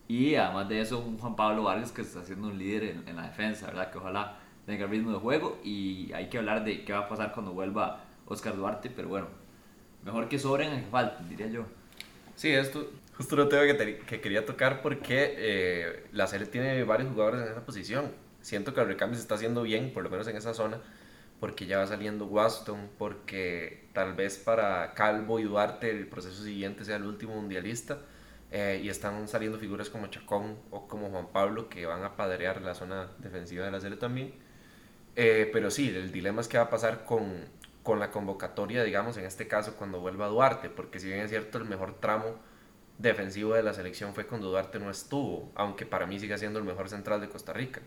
Y 0.08 0.34
además 0.34 0.68
de 0.68 0.80
eso, 0.80 0.98
un 1.00 1.18
Juan 1.18 1.36
Pablo 1.36 1.64
Vargas 1.64 1.92
que 1.92 2.02
está 2.02 2.24
siendo 2.24 2.48
un 2.48 2.58
líder 2.58 2.84
en, 2.84 3.08
en 3.08 3.16
la 3.16 3.22
defensa, 3.22 3.66
¿verdad? 3.66 3.90
Que 3.90 3.98
ojalá 3.98 4.38
tenga 4.66 4.84
el 4.84 4.90
ritmo 4.90 5.12
de 5.12 5.18
juego 5.18 5.58
y 5.64 6.12
hay 6.12 6.28
que 6.28 6.38
hablar 6.38 6.64
de 6.64 6.84
qué 6.84 6.92
va 6.92 7.00
a 7.00 7.08
pasar 7.08 7.32
cuando 7.32 7.52
vuelva 7.52 8.04
Oscar 8.26 8.56
Duarte, 8.56 8.90
pero 8.90 9.08
bueno, 9.08 9.26
mejor 10.04 10.28
que 10.28 10.38
sobren 10.38 10.72
a 10.72 10.80
que 10.80 10.86
falten, 10.86 11.28
diría 11.28 11.48
yo. 11.48 11.64
Sí, 12.36 12.50
esto 12.50 12.88
justo 13.20 13.36
lo 13.36 13.48
tengo 13.48 13.64
que, 13.64 13.74
te- 13.74 13.98
que 14.00 14.20
quería 14.20 14.46
tocar 14.46 14.82
porque 14.82 15.34
eh, 15.36 16.06
la 16.12 16.26
serie 16.26 16.46
tiene 16.46 16.82
varios 16.84 17.10
jugadores 17.10 17.42
en 17.42 17.48
esa 17.52 17.64
posición. 17.66 18.12
Siento 18.40 18.74
que 18.74 18.80
el 18.80 18.86
recambio 18.88 19.16
se 19.16 19.22
está 19.22 19.34
haciendo 19.34 19.62
bien, 19.62 19.92
por 19.92 20.02
lo 20.04 20.10
menos 20.10 20.26
en 20.28 20.36
esa 20.36 20.54
zona, 20.54 20.80
porque 21.40 21.66
ya 21.66 21.78
va 21.78 21.86
saliendo 21.86 22.26
Waston, 22.26 22.90
porque 22.98 23.88
tal 23.94 24.14
vez 24.14 24.38
para 24.38 24.94
Calvo 24.94 25.38
y 25.40 25.44
Duarte 25.44 25.90
el 25.90 26.06
proceso 26.08 26.42
siguiente 26.42 26.84
sea 26.84 26.96
el 26.96 27.04
último 27.04 27.34
mundialista. 27.34 27.98
eh, 28.52 28.80
y 28.84 28.88
están 28.88 29.28
saliendo 29.28 29.58
figuras 29.58 29.90
como 29.90 30.08
Chacón 30.08 30.56
o 30.70 30.88
como 30.88 31.10
Juan 31.10 31.28
Pablo 31.32 31.68
que 31.68 31.86
van 31.86 32.04
a 32.04 32.16
padrear 32.16 32.62
la 32.62 32.74
zona 32.74 33.08
defensiva 33.18 33.64
de 33.66 33.70
la 33.72 33.80
serie 33.80 33.98
también. 33.98 34.34
Eh, 35.16 35.50
pero 35.52 35.70
sí, 35.70 35.88
el 35.94 36.12
dilema 36.12 36.40
es 36.40 36.48
qué 36.48 36.58
va 36.58 36.64
a 36.64 36.70
pasar 36.70 37.04
con, 37.04 37.44
con 37.82 37.98
la 38.00 38.10
convocatoria, 38.10 38.84
digamos, 38.84 39.16
en 39.16 39.24
este 39.26 39.48
caso 39.48 39.76
cuando 39.76 40.00
vuelva 40.00 40.28
Duarte, 40.28 40.70
porque 40.70 41.00
si 41.00 41.08
bien 41.08 41.20
es 41.20 41.30
cierto 41.30 41.58
el 41.58 41.64
mejor 41.64 42.00
tramo 42.00 42.36
defensivo 43.00 43.54
de 43.54 43.62
la 43.62 43.72
selección 43.72 44.14
fue 44.14 44.26
cuando 44.26 44.50
Duarte 44.50 44.78
no 44.78 44.90
estuvo, 44.90 45.50
aunque 45.54 45.86
para 45.86 46.06
mí 46.06 46.18
sigue 46.18 46.36
siendo 46.38 46.58
el 46.58 46.64
mejor 46.64 46.88
central 46.88 47.20
de 47.20 47.28
Costa 47.28 47.52
Rica. 47.52 47.80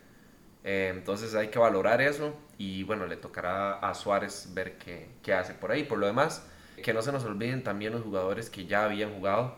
Eh, 0.64 0.92
entonces 0.96 1.36
hay 1.36 1.50
que 1.50 1.60
valorar 1.60 2.02
eso 2.02 2.36
y 2.58 2.84
bueno, 2.84 3.06
le 3.06 3.18
tocará 3.18 3.74
a 3.74 3.94
Suárez 3.94 4.50
ver 4.54 4.78
qué, 4.78 5.10
qué 5.22 5.34
hace 5.34 5.54
por 5.54 5.72
ahí. 5.72 5.84
Por 5.84 6.00
lo 6.00 6.08
demás, 6.08 6.46
que 6.82 6.94
no 6.94 7.02
se 7.02 7.12
nos 7.12 7.24
olviden 7.26 7.64
también 7.64 7.94
los 7.94 8.02
jugadores 8.02 8.50
que 8.50 8.66
ya 8.66 8.86
habían 8.86 9.14
jugado. 9.14 9.56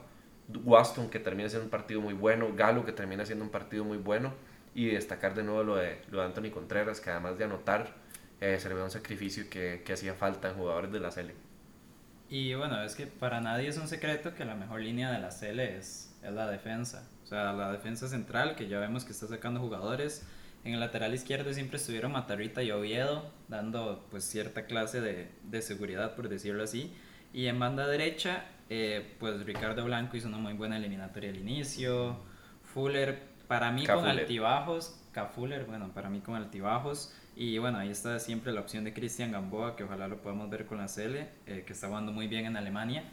Waston 0.63 1.09
que 1.09 1.19
termina 1.19 1.49
siendo 1.49 1.65
un 1.65 1.71
partido 1.71 2.01
muy 2.01 2.13
bueno, 2.13 2.53
Galo 2.55 2.85
que 2.85 2.91
termina 2.91 3.25
siendo 3.25 3.43
un 3.43 3.49
partido 3.49 3.83
muy 3.83 3.97
bueno 3.97 4.33
y 4.75 4.87
destacar 4.87 5.33
de 5.33 5.43
nuevo 5.43 5.63
lo 5.63 5.75
de, 5.75 6.01
lo 6.11 6.19
de 6.19 6.25
Anthony 6.25 6.51
Contreras 6.51 7.01
que 7.01 7.09
además 7.09 7.37
de 7.37 7.45
anotar 7.45 7.95
eh, 8.41 8.59
se 8.59 8.69
le 8.69 8.75
ve 8.75 8.83
un 8.83 8.91
sacrificio 8.91 9.49
que, 9.49 9.81
que 9.83 9.93
hacía 9.93 10.13
falta 10.13 10.49
en 10.49 10.55
jugadores 10.55 10.91
de 10.91 10.99
la 10.99 11.09
Sele. 11.09 11.33
Y 12.29 12.53
bueno, 12.55 12.81
es 12.81 12.95
que 12.95 13.07
para 13.07 13.39
nadie 13.41 13.67
es 13.67 13.77
un 13.77 13.87
secreto 13.87 14.33
que 14.33 14.45
la 14.45 14.55
mejor 14.55 14.81
línea 14.81 15.11
de 15.11 15.19
la 15.19 15.29
CL 15.29 15.59
es, 15.59 16.15
es 16.23 16.31
la 16.31 16.49
defensa. 16.49 17.07
O 17.23 17.27
sea, 17.27 17.53
la 17.53 17.71
defensa 17.71 18.07
central, 18.07 18.55
que 18.55 18.67
ya 18.67 18.79
vemos 18.79 19.05
que 19.05 19.11
está 19.11 19.27
sacando 19.27 19.59
jugadores. 19.59 20.25
En 20.63 20.73
el 20.73 20.79
lateral 20.79 21.13
izquierdo 21.13 21.53
siempre 21.53 21.77
estuvieron 21.77 22.11
Matarrita 22.11 22.63
y 22.63 22.71
Oviedo, 22.71 23.31
dando 23.47 24.07
pues 24.09 24.23
cierta 24.23 24.65
clase 24.65 25.01
de, 25.01 25.29
de 25.43 25.61
seguridad, 25.61 26.15
por 26.15 26.27
decirlo 26.27 26.63
así. 26.63 26.91
Y 27.33 27.47
en 27.47 27.59
banda 27.59 27.85
derecha, 27.87 28.45
eh, 28.69 29.15
pues 29.19 29.45
Ricardo 29.45 29.83
Blanco 29.85 30.17
hizo 30.17 30.27
una 30.27 30.37
muy 30.37 30.53
buena 30.53 30.77
eliminatoria 30.77 31.29
al 31.29 31.37
inicio. 31.37 32.17
Fuller, 32.63 33.21
para 33.47 33.71
mí 33.71 33.85
con 33.85 33.97
Cafuller. 33.97 34.19
altibajos. 34.21 34.99
Cafuller, 35.11 35.65
bueno, 35.65 35.91
para 35.93 36.09
mí 36.09 36.21
con 36.21 36.35
altibajos. 36.35 37.13
Y 37.35 37.57
bueno, 37.57 37.79
ahí 37.79 37.89
está 37.89 38.17
siempre 38.19 38.53
la 38.53 38.61
opción 38.61 38.85
de 38.85 38.93
Cristian 38.93 39.31
Gamboa, 39.31 39.75
que 39.75 39.83
ojalá 39.83 40.07
lo 40.07 40.21
podamos 40.21 40.49
ver 40.49 40.65
con 40.65 40.77
la 40.77 40.87
CL, 40.87 41.15
eh, 41.17 41.63
que 41.67 41.73
está 41.73 41.87
jugando 41.87 42.13
muy 42.13 42.27
bien 42.27 42.45
en 42.45 42.55
Alemania. 42.55 43.03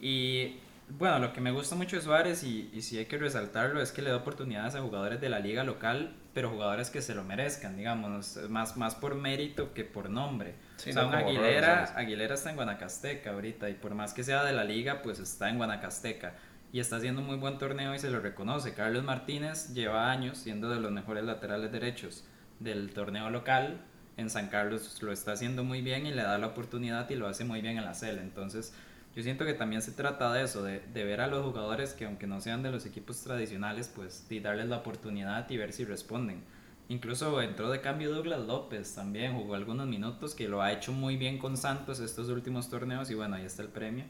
Y 0.00 0.56
bueno, 0.88 1.20
lo 1.20 1.32
que 1.32 1.40
me 1.40 1.52
gusta 1.52 1.76
mucho 1.76 1.94
de 1.94 2.02
Suárez, 2.02 2.42
y, 2.42 2.70
y 2.72 2.82
sí 2.82 2.98
hay 2.98 3.06
que 3.06 3.18
resaltarlo, 3.18 3.80
es 3.80 3.92
que 3.92 4.02
le 4.02 4.10
da 4.10 4.16
oportunidades 4.16 4.74
a 4.74 4.80
jugadores 4.80 5.20
de 5.20 5.28
la 5.28 5.38
liga 5.38 5.62
local, 5.62 6.16
pero 6.34 6.50
jugadores 6.50 6.90
que 6.90 7.00
se 7.02 7.14
lo 7.14 7.22
merezcan, 7.22 7.76
digamos, 7.76 8.36
más, 8.48 8.76
más 8.76 8.96
por 8.96 9.14
mérito 9.14 9.72
que 9.74 9.84
por 9.84 10.10
nombre. 10.10 10.56
Sí, 10.76 10.90
o 10.90 10.92
sea, 10.94 11.02
no 11.02 11.08
un 11.08 11.14
como 11.14 11.28
Aguilera. 11.28 11.84
Aguilera 11.94 12.34
está 12.34 12.50
en 12.50 12.56
Guanacasteca 12.56 13.30
ahorita, 13.30 13.70
y 13.70 13.74
por 13.74 13.94
más 13.94 14.12
que 14.12 14.24
sea 14.24 14.42
de 14.42 14.52
la 14.52 14.64
liga, 14.64 15.02
pues 15.02 15.20
está 15.20 15.48
en 15.48 15.58
Guanacasteca. 15.58 16.34
Y 16.72 16.80
está 16.80 16.96
haciendo 16.96 17.20
un 17.20 17.28
muy 17.28 17.36
buen 17.36 17.58
torneo 17.58 17.94
y 17.94 17.98
se 18.00 18.10
lo 18.10 18.18
reconoce. 18.18 18.74
Carlos 18.74 19.04
Martínez 19.04 19.72
lleva 19.74 20.10
años 20.10 20.38
siendo 20.38 20.68
de 20.70 20.80
los 20.80 20.90
mejores 20.90 21.22
laterales 21.22 21.70
derechos 21.70 22.24
del 22.62 22.92
torneo 22.92 23.30
local. 23.30 23.80
En 24.16 24.30
San 24.30 24.48
Carlos 24.48 25.02
lo 25.02 25.12
está 25.12 25.32
haciendo 25.32 25.64
muy 25.64 25.80
bien 25.80 26.06
y 26.06 26.12
le 26.12 26.22
da 26.22 26.38
la 26.38 26.48
oportunidad 26.48 27.08
y 27.10 27.16
lo 27.16 27.26
hace 27.26 27.44
muy 27.44 27.60
bien 27.60 27.78
en 27.78 27.84
la 27.84 27.94
CEL. 27.94 28.18
Entonces, 28.18 28.74
yo 29.14 29.22
siento 29.22 29.44
que 29.44 29.52
también 29.52 29.82
se 29.82 29.92
trata 29.92 30.32
de 30.32 30.44
eso, 30.44 30.62
de, 30.62 30.80
ver 30.94 31.20
a 31.20 31.26
los 31.26 31.44
jugadores 31.44 31.92
que 31.92 32.06
aunque 32.06 32.26
no 32.26 32.40
sean 32.40 32.62
de 32.62 32.70
los 32.70 32.86
equipos 32.86 33.20
tradicionales, 33.22 33.90
pues 33.94 34.26
de 34.28 34.40
darles 34.40 34.68
la 34.68 34.78
oportunidad 34.78 35.48
y 35.50 35.58
ver 35.58 35.72
si 35.72 35.84
responden. 35.84 36.42
Incluso 36.88 37.40
entró 37.42 37.70
de 37.70 37.80
cambio 37.80 38.12
Douglas 38.14 38.40
López 38.40 38.94
también, 38.94 39.34
jugó 39.34 39.54
algunos 39.54 39.86
minutos 39.86 40.34
que 40.34 40.48
lo 40.48 40.62
ha 40.62 40.72
hecho 40.72 40.92
muy 40.92 41.16
bien 41.16 41.38
con 41.38 41.56
Santos 41.56 42.00
estos 42.00 42.28
últimos 42.28 42.70
torneos 42.70 43.10
y 43.10 43.14
bueno, 43.14 43.36
ahí 43.36 43.44
está 43.44 43.62
el 43.62 43.68
premio. 43.68 44.04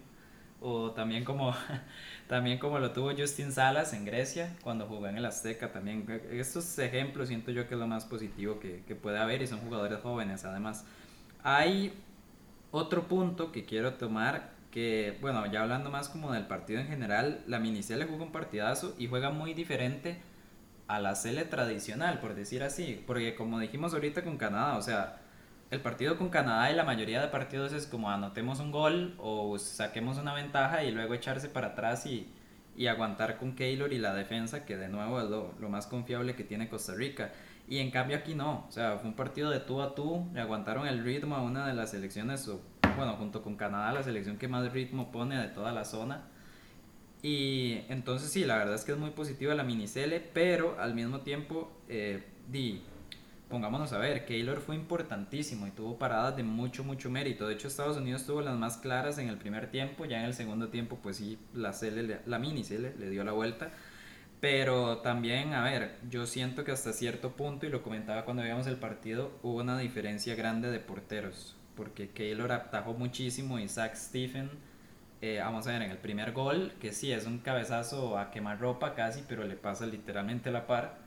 O 0.62 0.92
también 0.92 1.24
como, 1.24 1.54
también 2.28 2.58
como 2.58 2.78
lo 2.78 2.92
tuvo 2.92 3.12
Justin 3.16 3.52
Salas 3.52 3.92
en 3.92 4.04
Grecia 4.04 4.56
cuando 4.62 4.86
jugó 4.86 5.08
en 5.08 5.16
el 5.16 5.24
Azteca 5.24 5.72
también. 5.72 6.06
Estos 6.30 6.78
ejemplos 6.78 7.28
siento 7.28 7.50
yo 7.50 7.68
que 7.68 7.74
es 7.74 7.80
lo 7.80 7.86
más 7.86 8.04
positivo 8.04 8.60
que, 8.60 8.82
que 8.86 8.94
puede 8.94 9.18
haber 9.18 9.42
y 9.42 9.46
son 9.46 9.60
jugadores 9.60 10.00
jóvenes 10.00 10.44
además. 10.44 10.84
Hay 11.42 11.92
otro 12.70 13.06
punto 13.08 13.52
que 13.52 13.64
quiero 13.64 13.94
tomar 13.94 14.52
que, 14.72 15.18
bueno, 15.20 15.44
ya 15.46 15.62
hablando 15.62 15.90
más 15.90 16.08
como 16.08 16.32
del 16.32 16.46
partido 16.46 16.80
en 16.80 16.88
general, 16.88 17.44
la 17.46 17.60
le 17.60 17.84
juega 17.84 18.24
un 18.24 18.32
partidazo 18.32 18.94
y 18.98 19.06
juega 19.06 19.30
muy 19.30 19.54
diferente 19.54 20.16
a 20.88 20.98
la 20.98 21.14
Cele 21.14 21.44
tradicional, 21.44 22.18
por 22.20 22.34
decir 22.34 22.62
así, 22.62 23.02
porque 23.06 23.34
como 23.34 23.60
dijimos 23.60 23.92
ahorita 23.92 24.24
con 24.24 24.38
Canadá, 24.38 24.76
o 24.78 24.82
sea, 24.82 25.21
el 25.72 25.80
partido 25.80 26.18
con 26.18 26.28
Canadá 26.28 26.70
y 26.70 26.76
la 26.76 26.84
mayoría 26.84 27.22
de 27.22 27.28
partidos 27.28 27.72
es 27.72 27.86
como 27.86 28.10
anotemos 28.10 28.60
un 28.60 28.70
gol 28.70 29.14
o 29.16 29.58
saquemos 29.58 30.18
una 30.18 30.34
ventaja 30.34 30.84
y 30.84 30.90
luego 30.90 31.14
echarse 31.14 31.48
para 31.48 31.68
atrás 31.68 32.04
y, 32.04 32.30
y 32.76 32.88
aguantar 32.88 33.38
con 33.38 33.54
Keylor 33.54 33.90
y 33.90 33.98
la 33.98 34.12
defensa, 34.12 34.66
que 34.66 34.76
de 34.76 34.88
nuevo 34.88 35.18
es 35.22 35.30
lo, 35.30 35.54
lo, 35.58 35.70
más 35.70 35.86
confiable 35.86 36.36
que 36.36 36.44
tiene 36.44 36.68
Costa 36.68 36.92
Rica. 36.94 37.32
Y 37.66 37.78
en 37.78 37.90
cambio 37.90 38.18
aquí 38.18 38.34
no, 38.34 38.66
o 38.68 38.70
sea, 38.70 38.98
fue 38.98 39.08
un 39.08 39.16
partido 39.16 39.48
de 39.48 39.60
tú 39.60 39.80
a 39.80 39.94
tú, 39.94 40.28
le 40.34 40.42
aguantaron 40.42 40.86
el 40.86 41.02
ritmo 41.02 41.36
a 41.36 41.40
una 41.40 41.66
de 41.66 41.72
las 41.72 41.92
selecciones, 41.92 42.46
bueno, 42.94 43.14
junto 43.16 43.40
con 43.40 43.56
Canadá, 43.56 43.94
la 43.94 44.02
selección 44.02 44.36
que 44.36 44.48
más 44.48 44.70
ritmo 44.74 45.10
pone 45.10 45.38
de 45.38 45.48
toda 45.48 45.72
la 45.72 45.86
zona. 45.86 46.24
Y 47.22 47.80
entonces 47.88 48.30
sí, 48.30 48.44
la 48.44 48.58
verdad 48.58 48.74
es 48.74 48.84
que 48.84 48.92
es 48.92 48.98
muy 48.98 49.10
positiva 49.10 49.54
la 49.54 49.64
minicele, 49.64 50.20
pero 50.20 50.78
al 50.78 50.92
mismo 50.92 51.20
tiempo, 51.20 51.72
eh, 51.88 52.22
di, 52.50 52.82
pongámonos 53.52 53.92
a 53.92 53.98
ver, 53.98 54.24
Keylor 54.24 54.60
fue 54.60 54.74
importantísimo 54.74 55.66
y 55.66 55.72
tuvo 55.72 55.98
paradas 55.98 56.36
de 56.36 56.42
mucho, 56.42 56.84
mucho 56.84 57.10
mérito. 57.10 57.46
De 57.46 57.54
hecho, 57.54 57.68
Estados 57.68 57.98
Unidos 57.98 58.24
tuvo 58.24 58.40
las 58.40 58.56
más 58.56 58.78
claras 58.78 59.18
en 59.18 59.28
el 59.28 59.36
primer 59.36 59.70
tiempo, 59.70 60.06
ya 60.06 60.20
en 60.20 60.24
el 60.24 60.32
segundo 60.32 60.70
tiempo, 60.70 60.98
pues 61.02 61.18
sí, 61.18 61.38
la, 61.52 61.74
cele, 61.74 62.20
la 62.24 62.38
minicele 62.38 62.94
le 62.98 63.10
dio 63.10 63.24
la 63.24 63.32
vuelta. 63.32 63.70
Pero 64.40 64.98
también, 64.98 65.52
a 65.52 65.62
ver, 65.62 65.98
yo 66.10 66.26
siento 66.26 66.64
que 66.64 66.72
hasta 66.72 66.94
cierto 66.94 67.32
punto, 67.32 67.66
y 67.66 67.68
lo 67.68 67.82
comentaba 67.82 68.24
cuando 68.24 68.42
veíamos 68.42 68.66
el 68.66 68.76
partido, 68.76 69.38
hubo 69.42 69.60
una 69.60 69.78
diferencia 69.78 70.34
grande 70.34 70.70
de 70.70 70.80
porteros. 70.80 71.54
Porque 71.76 72.08
Keylor 72.08 72.52
atajó 72.52 72.94
muchísimo 72.94 73.58
y 73.58 73.68
Zach 73.68 73.94
Stephen, 73.96 74.48
eh, 75.20 75.40
vamos 75.40 75.66
a 75.66 75.72
ver, 75.72 75.82
en 75.82 75.90
el 75.90 75.98
primer 75.98 76.32
gol, 76.32 76.72
que 76.80 76.92
sí, 76.92 77.12
es 77.12 77.26
un 77.26 77.38
cabezazo 77.38 78.18
a 78.18 78.30
quemar 78.30 78.58
ropa 78.58 78.94
casi, 78.94 79.22
pero 79.28 79.44
le 79.44 79.56
pasa 79.56 79.84
literalmente 79.84 80.50
la 80.50 80.66
par. 80.66 81.01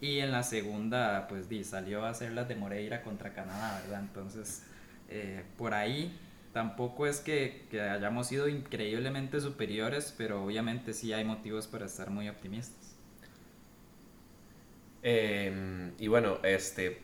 Y 0.00 0.20
en 0.20 0.32
la 0.32 0.42
segunda, 0.42 1.26
pues 1.28 1.48
di, 1.48 1.62
salió 1.62 2.04
a 2.04 2.10
hacer 2.10 2.32
las 2.32 2.48
de 2.48 2.54
Moreira 2.56 3.02
contra 3.02 3.34
Canadá, 3.34 3.80
¿verdad? 3.82 4.00
Entonces, 4.00 4.62
eh, 5.08 5.44
por 5.58 5.74
ahí 5.74 6.18
tampoco 6.52 7.06
es 7.06 7.20
que, 7.20 7.66
hayamos 7.72 8.26
sido 8.28 8.48
increíblemente 8.48 9.40
superiores, 9.40 10.14
pero 10.16 10.42
obviamente 10.44 10.94
sí 10.94 11.12
hay 11.12 11.24
motivos 11.24 11.66
para 11.66 11.86
estar 11.86 12.10
muy 12.10 12.28
optimistas. 12.28 12.96
Eh, 15.02 15.92
y 15.98 16.08
bueno, 16.08 16.38
este, 16.44 16.98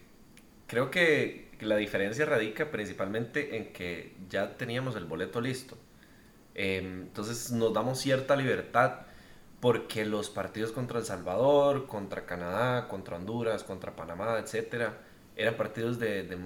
creo 0.67 0.91
que 0.91 1.47
la 1.61 1.77
diferencia 1.77 2.25
radica 2.27 2.71
principalmente 2.71 3.57
en 3.57 3.73
que 3.73 4.15
ya 4.29 4.57
teníamos 4.57 4.97
el 4.97 5.05
boleto 5.05 5.41
listo. 5.41 5.77
Eh, 6.55 6.79
entonces 6.79 7.53
nos 7.53 7.73
damos 7.75 8.01
cierta 8.01 8.37
libertad 8.37 9.06
porque 9.67 10.05
los 10.05 10.31
partidos 10.31 10.71
contra 10.71 11.01
El 11.01 11.05
Salvador, 11.05 11.89
contra 11.89 12.25
Canadá, 12.25 12.87
contra 12.87 13.17
Honduras, 13.17 13.65
contra 13.65 13.97
Panamá, 13.97 14.39
etcétera, 14.39 14.97
eran 15.35 15.57
partidos 15.57 15.99
de, 15.99 16.39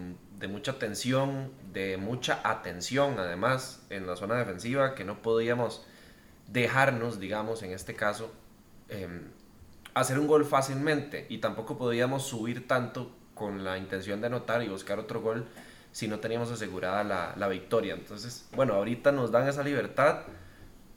mucha 0.49 0.79
tensión, 0.79 1.53
de 1.71 1.99
mucha 1.99 2.41
atención 2.43 3.19
además 3.19 3.85
en 3.91 4.07
la 4.07 4.17
zona 4.17 4.37
defensiva, 4.37 4.95
que 4.95 5.05
no 5.05 5.21
podíamos 5.21 5.85
dejarnos, 6.47 7.21
digamos, 7.21 7.63
en 7.63 7.73
este 7.73 7.95
caso, 7.95 8.33
eh, 8.89 9.21
hacer 9.93 10.19
un 10.19 10.27
gol 10.27 10.47
fácilmente 10.47 11.27
y 11.29 11.39
tampoco 11.43 11.77
podíamos 11.77 12.23
subir 12.23 12.67
tanto 12.67 13.15
con 13.35 13.65
la 13.65 13.77
intención 13.77 14.23
de 14.23 14.29
anotar 14.29 14.63
y 14.63 14.69
buscar 14.69 14.99
otro 14.99 15.21
gol 15.21 15.47
si 15.93 16.09
no 16.09 16.21
teníamos 16.21 16.51
asegurada 16.51 17.05
la, 17.05 17.35
la 17.37 17.49
victoria. 17.49 17.93
Entonces, 17.93 18.49
bueno, 18.57 18.73
ahorita 18.73 19.13
nos 19.13 19.31
dan 19.31 19.47
esa 19.47 19.63
libertad. 19.63 20.23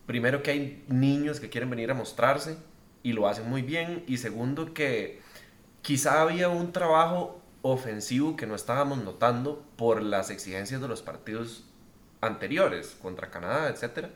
Primero 0.05 0.43
que 0.43 0.51
hay 0.51 0.83
niños 0.87 1.39
que 1.39 1.49
quieren 1.49 1.69
venir 1.69 1.91
a 1.91 1.93
mostrarse 1.93 2.57
y 3.03 3.13
lo 3.13 3.27
hacen 3.27 3.49
muy 3.49 3.61
bien. 3.61 4.03
Y 4.07 4.17
segundo 4.17 4.73
que 4.73 5.21
quizá 5.81 6.21
había 6.21 6.49
un 6.49 6.71
trabajo 6.71 7.41
ofensivo 7.61 8.35
que 8.35 8.45
no 8.45 8.55
estábamos 8.55 9.03
notando 9.03 9.65
por 9.77 10.01
las 10.01 10.29
exigencias 10.29 10.81
de 10.81 10.87
los 10.87 11.01
partidos 11.01 11.63
anteriores 12.21 12.97
contra 13.01 13.29
Canadá, 13.29 13.69
etc. 13.69 14.07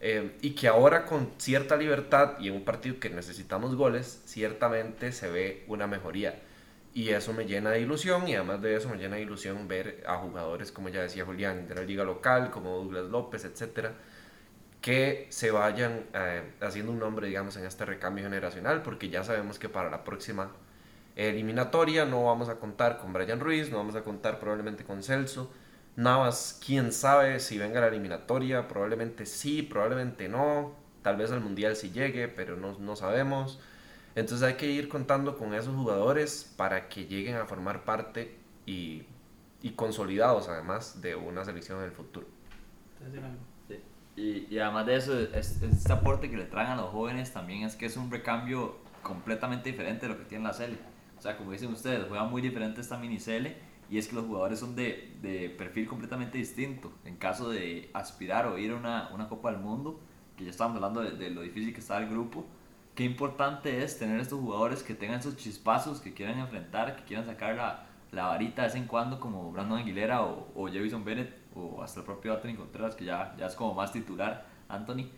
Eh, 0.00 0.36
y 0.42 0.50
que 0.50 0.68
ahora 0.68 1.06
con 1.06 1.32
cierta 1.38 1.76
libertad 1.76 2.38
y 2.38 2.48
en 2.48 2.54
un 2.54 2.64
partido 2.64 3.00
que 3.00 3.10
necesitamos 3.10 3.74
goles, 3.76 4.22
ciertamente 4.26 5.12
se 5.12 5.28
ve 5.30 5.64
una 5.68 5.86
mejoría. 5.86 6.40
Y 6.94 7.10
eso 7.10 7.34
me 7.34 7.44
llena 7.44 7.70
de 7.70 7.80
ilusión 7.80 8.26
y 8.26 8.34
además 8.34 8.62
de 8.62 8.74
eso 8.74 8.88
me 8.88 8.96
llena 8.96 9.16
de 9.16 9.22
ilusión 9.22 9.68
ver 9.68 10.02
a 10.06 10.16
jugadores, 10.16 10.72
como 10.72 10.88
ya 10.88 11.02
decía 11.02 11.26
Julián, 11.26 11.68
de 11.68 11.74
la 11.74 11.82
liga 11.82 12.04
local, 12.04 12.50
como 12.50 12.70
Douglas 12.76 13.04
López, 13.04 13.44
etc. 13.44 13.90
Que 14.80 15.26
se 15.30 15.50
vayan 15.50 16.04
eh, 16.14 16.42
haciendo 16.60 16.92
un 16.92 16.98
nombre, 16.98 17.26
digamos, 17.26 17.56
en 17.56 17.64
este 17.64 17.84
recambio 17.84 18.24
generacional, 18.24 18.82
porque 18.82 19.08
ya 19.08 19.24
sabemos 19.24 19.58
que 19.58 19.68
para 19.68 19.90
la 19.90 20.04
próxima 20.04 20.50
eliminatoria. 21.16 22.04
No 22.04 22.24
vamos 22.24 22.48
a 22.48 22.56
contar 22.56 22.98
con 22.98 23.12
Brian 23.12 23.40
Ruiz, 23.40 23.70
no 23.70 23.78
vamos 23.78 23.96
a 23.96 24.02
contar 24.02 24.38
probablemente 24.38 24.84
con 24.84 25.02
Celso. 25.02 25.50
Navas, 25.96 26.60
quién 26.64 26.92
sabe 26.92 27.40
si 27.40 27.56
venga 27.56 27.80
la 27.80 27.88
eliminatoria, 27.88 28.68
probablemente 28.68 29.24
sí, 29.26 29.62
probablemente 29.62 30.28
no. 30.28 30.74
Tal 31.02 31.16
vez 31.16 31.32
al 31.32 31.40
mundial 31.40 31.74
sí 31.76 31.90
llegue, 31.90 32.28
pero 32.28 32.56
no, 32.56 32.78
no 32.78 32.96
sabemos. 32.96 33.58
Entonces 34.14 34.46
hay 34.46 34.54
que 34.54 34.66
ir 34.66 34.88
contando 34.88 35.36
con 35.36 35.54
esos 35.54 35.74
jugadores 35.74 36.52
para 36.56 36.88
que 36.88 37.06
lleguen 37.06 37.36
a 37.36 37.46
formar 37.46 37.84
parte 37.84 38.36
y, 38.66 39.04
y 39.62 39.70
consolidados 39.70 40.48
además 40.48 41.00
de 41.00 41.14
una 41.16 41.44
selección 41.44 41.78
en 41.78 41.84
el 41.86 41.92
futuro. 41.92 42.26
Y, 44.16 44.52
y, 44.52 44.58
además 44.58 44.86
de 44.86 44.96
eso, 44.96 45.18
este 45.20 45.92
aporte 45.92 46.30
que 46.30 46.36
le 46.38 46.46
traen 46.46 46.70
a 46.70 46.76
los 46.76 46.90
jóvenes 46.90 47.32
también 47.32 47.64
es 47.64 47.76
que 47.76 47.86
es 47.86 47.96
un 47.98 48.10
recambio 48.10 48.76
completamente 49.02 49.70
diferente 49.70 50.06
de 50.06 50.14
lo 50.14 50.18
que 50.18 50.24
tiene 50.24 50.44
la 50.44 50.54
serie 50.54 50.78
o 51.18 51.22
sea, 51.22 51.36
como 51.36 51.52
dicen 51.52 51.72
ustedes, 51.72 52.06
juega 52.08 52.24
muy 52.24 52.42
diferente 52.42 52.80
esta 52.80 52.98
minicele 52.98 53.56
y 53.88 53.98
es 53.98 54.08
que 54.08 54.16
los 54.16 54.26
jugadores 54.26 54.58
son 54.58 54.76
de, 54.76 55.16
de, 55.22 55.48
perfil 55.50 55.86
completamente 55.86 56.38
distinto. 56.38 56.92
En 57.04 57.16
caso 57.16 57.48
de 57.50 57.90
aspirar 57.94 58.46
o 58.46 58.58
ir 58.58 58.72
a 58.72 58.76
una, 58.76 59.10
una 59.14 59.28
Copa 59.28 59.50
del 59.52 59.60
Mundo, 59.60 60.00
que 60.36 60.44
ya 60.44 60.50
estamos 60.50 60.76
hablando 60.76 61.00
de, 61.00 61.12
de, 61.12 61.30
lo 61.30 61.42
difícil 61.42 61.72
que 61.72 61.80
está 61.80 61.98
el 61.98 62.08
grupo, 62.08 62.44
qué 62.94 63.04
importante 63.04 63.82
es 63.82 63.98
tener 63.98 64.20
estos 64.20 64.40
jugadores 64.40 64.82
que 64.82 64.94
tengan 64.94 65.20
esos 65.20 65.36
chispazos, 65.36 66.00
que 66.00 66.12
quieran 66.12 66.38
enfrentar, 66.38 66.96
que 66.96 67.04
quieran 67.04 67.24
sacar 67.24 67.54
la, 67.54 67.86
la 68.12 68.26
varita 68.26 68.62
de 68.62 68.68
vez 68.68 68.76
en 68.76 68.86
cuando, 68.86 69.20
como 69.20 69.50
Brandon 69.52 69.78
Aguilera 69.78 70.22
o, 70.22 70.48
o 70.54 70.66
Javison 70.66 71.04
Bennett, 71.04 71.32
o 71.56 71.82
hasta 71.82 72.00
el 72.00 72.06
propio 72.06 72.34
Anthony 72.34 72.54
Contreras, 72.56 72.94
que 72.94 73.04
ya, 73.04 73.34
ya 73.38 73.46
es 73.46 73.54
como 73.54 73.74
más 73.74 73.92
titular, 73.92 74.46
Anthony 74.68 75.10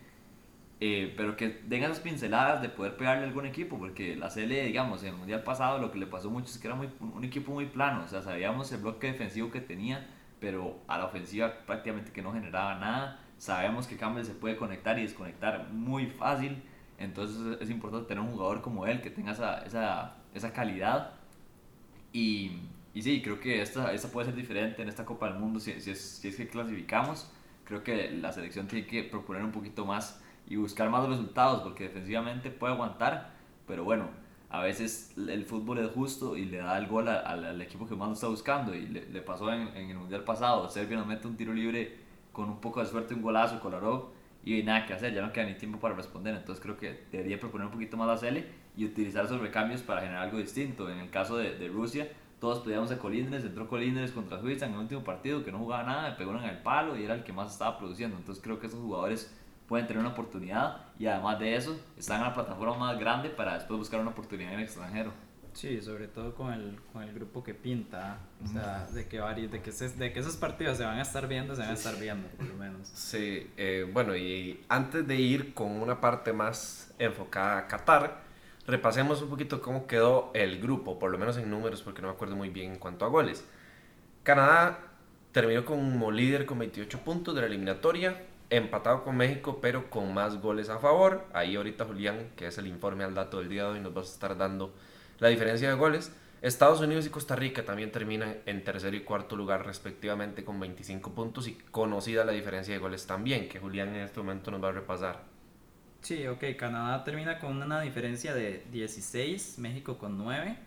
eh, 0.81 1.13
pero 1.17 1.35
que 1.35 1.61
den 1.67 1.83
esas 1.83 1.99
pinceladas 1.99 2.61
de 2.61 2.69
poder 2.69 2.95
pegarle 2.95 3.25
a 3.25 3.27
algún 3.27 3.45
equipo, 3.45 3.77
porque 3.77 4.15
la 4.15 4.29
CL, 4.29 4.65
digamos, 4.65 5.03
en 5.03 5.09
el 5.09 5.15
Mundial 5.15 5.43
pasado 5.43 5.77
lo 5.77 5.91
que 5.91 5.99
le 5.99 6.07
pasó 6.07 6.29
mucho 6.29 6.47
es 6.47 6.57
que 6.57 6.67
era 6.67 6.75
muy, 6.75 6.89
un 7.01 7.23
equipo 7.25 7.51
muy 7.51 7.65
plano, 7.65 8.03
o 8.05 8.07
sea, 8.07 8.21
sabíamos 8.21 8.71
el 8.71 8.81
bloque 8.81 9.07
defensivo 9.07 9.51
que 9.51 9.59
tenía, 9.59 10.07
pero 10.39 10.79
a 10.87 10.97
la 10.97 11.05
ofensiva 11.05 11.51
prácticamente 11.65 12.13
que 12.13 12.21
no 12.21 12.31
generaba 12.31 12.75
nada, 12.75 13.19
sabemos 13.37 13.87
que 13.87 13.97
Campbell 13.97 14.23
se 14.23 14.33
puede 14.33 14.55
conectar 14.55 14.97
y 14.97 15.01
desconectar 15.01 15.67
muy 15.73 16.07
fácil, 16.07 16.63
entonces 16.97 17.57
es 17.59 17.69
importante 17.69 18.07
tener 18.07 18.23
un 18.23 18.31
jugador 18.31 18.61
como 18.61 18.87
él 18.87 19.01
que 19.01 19.09
tenga 19.09 19.33
esa, 19.33 19.65
esa, 19.65 20.15
esa 20.33 20.53
calidad 20.53 21.11
y, 22.13 22.61
y 22.93 23.01
sí, 23.01 23.21
creo 23.21 23.39
que 23.39 23.61
esta, 23.61 23.93
esta 23.93 24.09
puede 24.09 24.27
ser 24.27 24.35
diferente 24.35 24.81
en 24.81 24.89
esta 24.89 25.05
Copa 25.05 25.27
del 25.29 25.39
Mundo 25.39 25.59
si, 25.59 25.79
si, 25.81 25.91
es, 25.91 26.01
si 26.01 26.29
es 26.29 26.35
que 26.35 26.47
clasificamos, 26.47 27.31
creo 27.65 27.83
que 27.83 28.11
la 28.11 28.31
selección 28.31 28.67
tiene 28.67 28.87
que 28.87 29.03
proponer 29.03 29.43
un 29.43 29.51
poquito 29.51 29.85
más 29.85 30.21
y 30.47 30.55
buscar 30.55 30.89
más 30.89 31.07
resultados, 31.07 31.61
porque 31.61 31.85
defensivamente 31.85 32.49
puede 32.49 32.73
aguantar, 32.73 33.31
pero 33.67 33.83
bueno, 33.83 34.09
a 34.49 34.61
veces 34.61 35.13
el 35.15 35.45
fútbol 35.45 35.77
es 35.77 35.91
justo 35.91 36.35
y 36.35 36.45
le 36.45 36.57
da 36.57 36.77
el 36.79 36.87
gol 36.87 37.07
al, 37.07 37.61
equipo 37.61 37.87
que 37.87 37.95
más 37.95 38.07
lo 38.07 38.13
está 38.15 38.27
buscando. 38.27 38.73
Y 38.73 38.87
le, 38.87 39.07
le 39.07 39.21
pasó 39.21 39.53
en, 39.53 39.67
en, 39.75 39.91
el 39.91 39.97
mundial 39.97 40.23
pasado: 40.23 40.67
Serbia 40.69 40.97
nos 40.97 41.05
mete 41.05 41.27
un 41.27 41.37
tiro 41.37 41.53
libre 41.53 41.97
con 42.31 42.49
un 42.49 42.59
poco 42.59 42.79
de 42.79 42.87
suerte, 42.87 43.13
un 43.13 43.21
golazo, 43.21 43.59
Kolarov, 43.59 44.09
y 44.43 44.63
nada 44.63 44.87
que 44.87 44.93
hacer, 44.93 45.13
ya 45.13 45.21
no 45.21 45.31
queda 45.31 45.45
ni 45.45 45.53
tiempo 45.53 45.79
para 45.79 45.93
responder. 45.93 46.35
Entonces 46.35 46.63
creo 46.63 46.77
que 46.77 47.05
debería 47.11 47.39
proponer 47.39 47.67
un 47.67 47.73
poquito 47.73 47.95
más 47.95 48.07
la 48.07 48.17
Cele 48.17 48.47
y 48.75 48.85
utilizar 48.85 49.25
esos 49.25 49.39
recambios 49.39 49.81
para 49.81 50.01
generar 50.01 50.23
algo 50.23 50.39
distinto. 50.39 50.89
En 50.89 50.97
el 50.97 51.11
caso 51.11 51.37
de, 51.37 51.55
de 51.55 51.67
Rusia, 51.67 52.07
todos 52.39 52.59
pedíamos 52.63 52.91
a 52.91 52.97
Colindres, 52.97 53.43
entró 53.43 53.67
Colindres 53.67 54.11
contra 54.11 54.39
Suiza 54.39 54.65
en 54.65 54.73
el 54.73 54.79
último 54.79 55.03
partido 55.03 55.43
que 55.43 55.51
no 55.51 55.59
jugaba 55.59 55.83
nada, 55.83 56.17
pegó 56.17 56.31
en 56.37 56.43
el 56.45 56.57
palo 56.59 56.97
y 56.97 57.03
era 57.03 57.13
el 57.15 57.23
que 57.23 57.33
más 57.33 57.51
estaba 57.51 57.77
produciendo. 57.77 58.17
Entonces 58.17 58.43
creo 58.43 58.59
que 58.59 58.67
esos 58.67 58.79
jugadores 58.79 59.33
pueden 59.67 59.85
tener 59.87 59.99
una 60.01 60.11
oportunidad 60.13 60.77
y 60.97 61.05
además 61.07 61.37
de 61.39 61.55
eso 61.55 61.79
están 61.97 62.17
en 62.21 62.27
la 62.27 62.33
plataforma 62.33 62.75
más 62.77 62.99
grande 62.99 63.29
para 63.29 63.55
después 63.55 63.77
buscar 63.77 63.99
una 63.99 64.11
oportunidad 64.11 64.53
en 64.53 64.59
el 64.59 64.65
extranjero. 64.65 65.11
Sí, 65.53 65.81
sobre 65.81 66.07
todo 66.07 66.35
con 66.35 66.53
el, 66.53 66.79
con 66.93 67.03
el 67.03 67.11
grupo 67.13 67.43
que 67.43 67.53
pinta, 67.55 68.19
o 68.43 68.47
sea, 68.47 68.85
de 68.93 69.07
que, 69.07 69.19
vari- 69.19 69.49
de, 69.49 69.61
que 69.61 69.71
se- 69.71 69.89
de 69.89 70.13
que 70.13 70.19
esos 70.19 70.37
partidos 70.37 70.77
se 70.77 70.85
van 70.85 70.99
a 70.99 71.01
estar 71.01 71.27
viendo, 71.27 71.55
se 71.55 71.61
van 71.61 71.71
a 71.71 71.73
estar 71.73 71.99
viendo, 71.99 72.27
por 72.29 72.45
lo 72.45 72.53
menos. 72.55 72.87
Sí, 72.87 73.49
eh, 73.57 73.89
bueno, 73.91 74.15
y 74.15 74.63
antes 74.69 75.05
de 75.07 75.15
ir 75.15 75.53
con 75.55 75.71
una 75.71 75.99
parte 75.99 76.33
más 76.33 76.93
enfocada 76.99 77.57
a 77.57 77.67
Qatar, 77.67 78.28
repasemos 78.67 79.21
un 79.21 79.29
poquito 79.29 79.61
cómo 79.61 79.87
quedó 79.87 80.31
el 80.33 80.59
grupo, 80.61 80.99
por 80.99 81.11
lo 81.11 81.17
menos 81.17 81.37
en 81.37 81.49
números, 81.49 81.81
porque 81.81 82.01
no 82.01 82.09
me 82.09 82.13
acuerdo 82.13 82.35
muy 82.35 82.49
bien 82.49 82.73
en 82.73 82.79
cuanto 82.79 83.05
a 83.05 83.09
goles. 83.09 83.45
Canadá 84.23 84.79
terminó 85.31 85.65
como 85.65 86.11
líder 86.11 86.45
con 86.45 86.59
28 86.59 86.99
puntos 86.99 87.35
de 87.35 87.41
la 87.41 87.47
eliminatoria, 87.47 88.25
empatado 88.49 89.03
con 89.03 89.17
México, 89.17 89.59
pero 89.61 89.89
con 89.89 90.13
más 90.13 90.41
goles 90.41 90.69
a 90.69 90.79
favor. 90.79 91.25
Ahí 91.33 91.55
ahorita 91.55 91.85
Julián, 91.85 92.31
que 92.35 92.47
es 92.47 92.57
el 92.57 92.67
informe 92.67 93.03
al 93.03 93.13
dato 93.13 93.39
del 93.39 93.49
día 93.49 93.63
de 93.63 93.69
hoy, 93.69 93.79
nos 93.79 93.95
va 93.95 94.01
a 94.01 94.03
estar 94.03 94.37
dando 94.37 94.73
la 95.19 95.27
diferencia 95.29 95.69
de 95.69 95.75
goles. 95.75 96.11
Estados 96.41 96.79
Unidos 96.79 97.05
y 97.05 97.09
Costa 97.09 97.35
Rica 97.35 97.65
también 97.65 97.91
terminan 97.91 98.37
en 98.45 98.63
tercer 98.63 98.93
y 98.95 99.01
cuarto 99.01 99.35
lugar 99.35 99.65
respectivamente 99.65 100.45
con 100.45 100.59
25 100.59 101.13
puntos 101.13 101.47
y 101.47 101.55
conocida 101.69 102.23
la 102.23 102.31
diferencia 102.31 102.73
de 102.73 102.79
goles 102.79 103.05
también, 103.05 103.49
que 103.49 103.59
Julián 103.59 103.89
en 103.89 104.03
este 104.03 104.19
momento 104.19 104.49
nos 104.49 104.63
va 104.63 104.69
a 104.69 104.71
repasar. 104.71 105.28
Sí, 106.01 106.25
ok, 106.27 106.43
Canadá 106.57 107.03
termina 107.03 107.39
con 107.39 107.61
una 107.61 107.81
diferencia 107.81 108.33
de 108.33 108.65
16, 108.71 109.59
México 109.59 109.97
con 109.97 110.17
9 110.17 110.57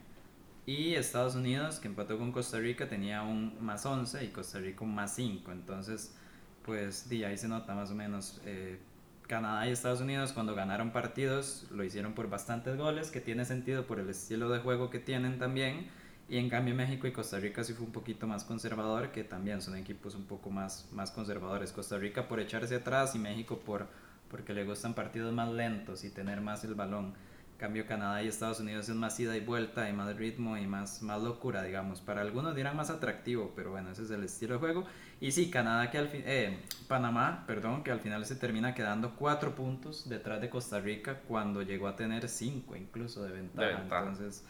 y 0.67 0.95
Estados 0.95 1.35
Unidos 1.37 1.81
que 1.81 1.89
empató 1.89 2.19
con 2.19 2.33
Costa 2.33 2.59
Rica 2.59 2.89
tenía 2.89 3.23
un 3.23 3.57
más 3.65 3.87
11 3.87 4.25
y 4.25 4.29
Costa 4.31 4.59
Rica 4.61 4.85
un 4.85 4.95
más 4.95 5.15
5, 5.17 5.53
entonces 5.53 6.15
pues 6.62 7.09
di, 7.09 7.25
ahí 7.25 7.37
se 7.39 7.49
nota 7.49 7.75
más 7.75 7.91
o 7.91 7.95
menos. 7.95 8.41
eh, 8.47 8.81
Canadá 9.29 9.67
y 9.69 9.73
Estados 9.73 10.01
Unidos 10.03 10.33
cuando 10.33 10.55
ganaron 10.55 10.93
partidos 10.93 11.67
lo 11.71 11.85
hicieron 11.85 12.15
por 12.15 12.29
bastantes 12.31 12.77
goles, 12.77 13.11
que 13.11 13.21
tiene 13.21 13.45
sentido 13.47 13.87
por 13.87 13.99
el 14.01 14.11
estilo 14.11 14.51
de 14.51 14.61
juego 14.61 14.91
que 14.91 14.99
tienen 15.01 15.39
también. 15.39 15.89
Y 16.29 16.39
en 16.39 16.49
cambio 16.49 16.75
México 16.75 17.07
y 17.07 17.12
Costa 17.12 17.39
Rica 17.39 17.65
sí 17.65 17.75
fue 17.75 17.87
un 17.87 17.93
poquito 17.93 18.27
más 18.27 18.45
conservador, 18.45 19.12
que 19.12 19.25
también 19.25 19.61
son 19.62 19.77
equipos 19.77 20.15
un 20.15 20.25
poco 20.27 20.51
más, 20.51 20.89
más 20.93 21.11
conservadores. 21.11 21.73
Costa 21.73 21.99
Rica 21.99 22.29
por 22.29 22.41
echarse 22.41 22.77
atrás 22.77 23.15
y 23.15 23.19
México 23.19 23.61
por, 23.61 23.89
porque 24.33 24.55
le 24.55 24.65
gustan 24.65 24.95
partidos 24.95 25.33
más 25.33 25.53
lentos 25.53 26.03
y 26.03 26.11
tener 26.11 26.41
más 26.41 26.65
el 26.65 26.75
balón. 26.75 27.15
En 27.53 27.59
cambio 27.59 27.87
Canadá 27.87 28.21
y 28.25 28.27
Estados 28.27 28.59
Unidos 28.59 28.89
es 28.89 28.97
más 28.97 29.21
ida 29.21 29.37
y 29.37 29.41
vuelta 29.41 29.89
y 29.89 29.93
más 29.93 30.17
ritmo 30.17 30.57
y 30.57 30.67
más, 30.67 31.01
más 31.03 31.23
locura, 31.23 31.62
digamos. 31.62 32.01
Para 32.01 32.23
algunos 32.23 32.57
dirán 32.57 32.77
más 32.77 32.91
atractivo, 32.91 33.53
pero 33.55 33.71
bueno, 33.71 33.93
ese 33.93 34.03
es 34.03 34.11
el 34.11 34.25
estilo 34.25 34.55
de 34.55 34.59
juego. 34.59 34.85
Y 35.21 35.31
sí, 35.31 35.49
Canadá 35.49 35.89
que 35.93 35.99
al 35.99 36.09
fin, 36.09 36.23
eh, 36.25 36.59
Panamá, 36.89 37.45
perdón, 37.47 37.85
que 37.85 37.93
al 37.93 38.01
final 38.01 38.27
se 38.27 38.35
termina 38.35 38.75
quedando 38.75 39.15
cuatro 39.15 39.55
puntos 39.55 40.09
detrás 40.09 40.41
de 40.41 40.51
Costa 40.51 40.81
Rica 40.81 41.21
cuando 41.29 41.62
llegó 41.62 41.87
a 41.87 41.95
tener 41.95 42.29
cinco 42.29 42.75
incluso 42.75 43.23
de 43.23 43.31
ventaja. 43.31 43.69
De 43.69 43.75
ventaja. 43.75 44.09
Entonces, 44.09 44.45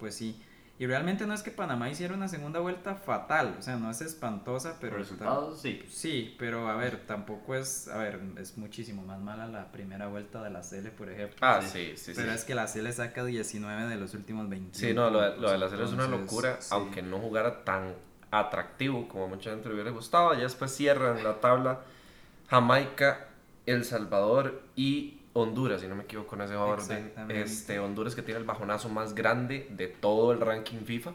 pues 0.00 0.16
sí. 0.16 0.42
Y 0.78 0.86
realmente 0.86 1.26
no 1.26 1.32
es 1.32 1.42
que 1.42 1.50
Panamá 1.50 1.88
hiciera 1.88 2.12
una 2.12 2.28
segunda 2.28 2.60
vuelta 2.60 2.96
fatal, 2.96 3.56
o 3.58 3.62
sea, 3.62 3.76
no 3.76 3.90
es 3.90 4.02
espantosa, 4.02 4.76
pero... 4.78 4.98
Resultados, 4.98 5.58
sí. 5.60 5.82
Sí, 5.88 6.36
pero 6.38 6.68
a 6.68 6.76
ver, 6.76 7.06
tampoco 7.06 7.54
es, 7.54 7.88
a 7.88 7.96
ver, 7.96 8.20
es 8.38 8.58
muchísimo 8.58 9.02
más 9.02 9.18
mala 9.18 9.46
la 9.46 9.72
primera 9.72 10.08
vuelta 10.08 10.42
de 10.42 10.50
la 10.50 10.60
CL, 10.60 10.88
por 10.88 11.08
ejemplo. 11.08 11.38
Ah, 11.40 11.62
sí, 11.62 11.92
sí, 11.96 11.96
sí. 11.96 12.12
Pero 12.14 12.32
es 12.32 12.44
que 12.44 12.54
la 12.54 12.66
CL 12.66 12.90
saca 12.92 13.24
19 13.24 13.86
de 13.86 13.96
los 13.96 14.12
últimos 14.12 14.50
20. 14.50 14.78
Sí, 14.78 14.92
no, 14.92 15.08
lo 15.08 15.22
de, 15.22 15.36
lo 15.38 15.50
de 15.50 15.56
la 15.56 15.68
serie 15.70 15.86
es 15.86 15.92
una 15.92 16.08
locura, 16.08 16.60
sí. 16.60 16.68
aunque 16.72 17.00
no 17.00 17.20
jugara 17.20 17.64
tan 17.64 17.94
atractivo 18.30 19.08
como 19.08 19.24
a 19.24 19.28
mucha 19.28 19.50
gente 19.50 19.68
le 19.68 19.74
hubiera 19.74 19.90
gustado. 19.90 20.34
Ya 20.34 20.42
después 20.42 20.74
cierran 20.74 21.24
la 21.24 21.40
tabla 21.40 21.80
Jamaica, 22.48 23.28
El 23.64 23.84
Salvador 23.84 24.62
y 24.76 25.20
Honduras, 25.36 25.82
si 25.82 25.86
no 25.86 25.94
me 25.94 26.04
equivoco 26.04 26.34
en 26.34 26.40
ese 26.42 26.56
orden. 26.56 27.12
Este, 27.28 27.78
Honduras 27.78 28.14
que 28.14 28.22
tiene 28.22 28.40
el 28.40 28.46
bajonazo 28.46 28.88
más 28.88 29.14
grande 29.14 29.68
de 29.70 29.86
todo 29.88 30.32
el 30.32 30.40
ranking 30.40 30.78
FIFA. 30.84 31.12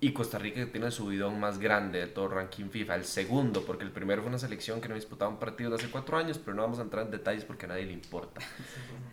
Y 0.00 0.12
Costa 0.12 0.36
Rica 0.36 0.56
que 0.56 0.66
tiene 0.66 0.86
el 0.86 0.92
subidón 0.92 1.38
más 1.38 1.60
grande 1.60 2.00
de 2.00 2.08
todo 2.08 2.24
el 2.24 2.32
ranking 2.32 2.70
FIFA. 2.70 2.96
El 2.96 3.04
segundo, 3.04 3.64
porque 3.64 3.84
el 3.84 3.92
primero 3.92 4.20
fue 4.20 4.30
una 4.30 4.38
selección 4.40 4.80
que 4.80 4.88
no 4.88 4.96
disputaba 4.96 5.30
un 5.30 5.38
partido 5.38 5.70
de 5.70 5.76
hace 5.76 5.88
cuatro 5.92 6.16
años, 6.16 6.38
pero 6.44 6.56
no 6.56 6.62
vamos 6.62 6.80
a 6.80 6.82
entrar 6.82 7.04
en 7.04 7.12
detalles 7.12 7.44
porque 7.44 7.66
a 7.66 7.68
nadie 7.68 7.86
le 7.86 7.92
importa. 7.92 8.40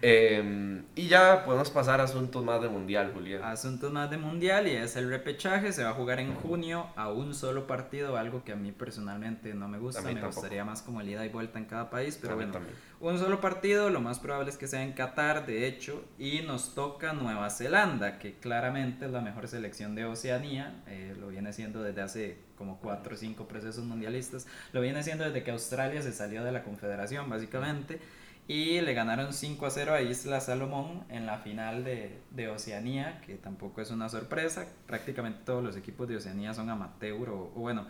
Eh, 0.01 0.82
y 0.96 1.10
ya 1.10 1.44
podemos 1.44 1.70
pasar 1.72 2.00
a 2.00 2.06
asuntos 2.06 2.41
más 2.41 2.62
de 2.62 2.70
mundial, 2.70 3.12
Julián. 3.13 3.44
Asuntos 3.44 3.91
más 3.91 4.10
de 4.10 4.18
mundial 4.18 4.65
y 4.65 4.72
es 4.72 4.96
el 4.96 5.10
repechaje. 5.10 5.74
Se 5.74 5.84
va 5.84 5.89
a 5.89 5.94
jugar 5.94 6.22
en 6.22 6.34
junio 6.36 6.88
a 6.96 7.10
un 7.12 7.36
solo 7.36 7.68
partido, 7.68 8.16
algo 8.16 8.46
que 8.46 8.53
a 8.53 8.55
mí 8.55 8.72
personalmente 8.72 9.53
no 9.53 9.68
me 9.68 9.77
gusta. 9.77 10.01
Me 10.01 10.14
tampoco. 10.14 10.35
gustaría 10.35 10.64
más 10.64 10.81
como 10.81 11.01
el 11.01 11.09
ida 11.09 11.25
y 11.25 11.29
vuelta 11.29 11.59
en 11.59 11.66
cada 11.66 11.90
país, 11.90 12.18
pero 12.22 12.35
bueno. 12.35 12.53
también. 12.53 12.74
Un 13.01 13.18
solo 13.18 13.40
partido, 13.40 13.90
lo 13.90 14.01
más 14.01 14.20
probable 14.20 14.50
es 14.50 14.57
que 14.57 14.68
sea 14.68 14.83
en 14.83 14.92
Qatar, 14.92 15.46
de 15.46 15.68
hecho, 15.68 16.03
y 16.18 16.42
nos 16.42 16.75
toca 16.75 17.14
Nueva 17.14 17.50
Zelanda, 17.50 18.20
que 18.20 18.33
claramente 18.33 19.05
es 19.05 19.12
la 19.12 19.22
mejor 19.22 19.48
selección 19.48 19.96
de 19.96 20.03
Oceanía, 20.03 20.83
eh, 20.85 21.16
lo 21.18 21.29
viene 21.29 21.53
siendo 21.53 21.81
desde 21.81 22.01
hace 22.01 22.38
como 22.57 22.77
4 22.81 23.14
o 23.14 23.18
5 23.18 23.48
procesos 23.48 23.85
mundialistas, 23.85 24.48
lo 24.74 24.81
viene 24.81 25.01
siendo 25.01 25.24
desde 25.24 25.44
que 25.44 25.51
Australia 25.51 26.01
se 26.01 26.12
salió 26.12 26.44
de 26.44 26.51
la 26.51 26.64
Confederación, 26.64 27.29
básicamente, 27.29 28.01
y 28.50 28.81
le 28.81 28.94
ganaron 28.94 29.31
5 29.31 29.66
a 29.66 29.70
0 29.70 29.94
a 29.94 30.01
Isla 30.01 30.42
Salomón 30.42 31.05
en 31.07 31.25
la 31.25 31.38
final 31.38 31.85
de, 31.85 32.50
Oceanía, 32.50 33.22
que 33.22 33.35
tampoco 33.35 33.79
es 33.79 33.92
una 33.92 34.09
sorpresa, 34.09 34.66
prácticamente 34.88 35.40
todos 35.46 35.64
los 35.64 35.77
equipos 35.77 36.09
de 36.09 36.18
Oceanía 36.18 36.53
son 36.53 36.70
amateur, 36.70 37.29
o, 37.29 37.53
o 37.55 37.62
bueno, 37.62 37.88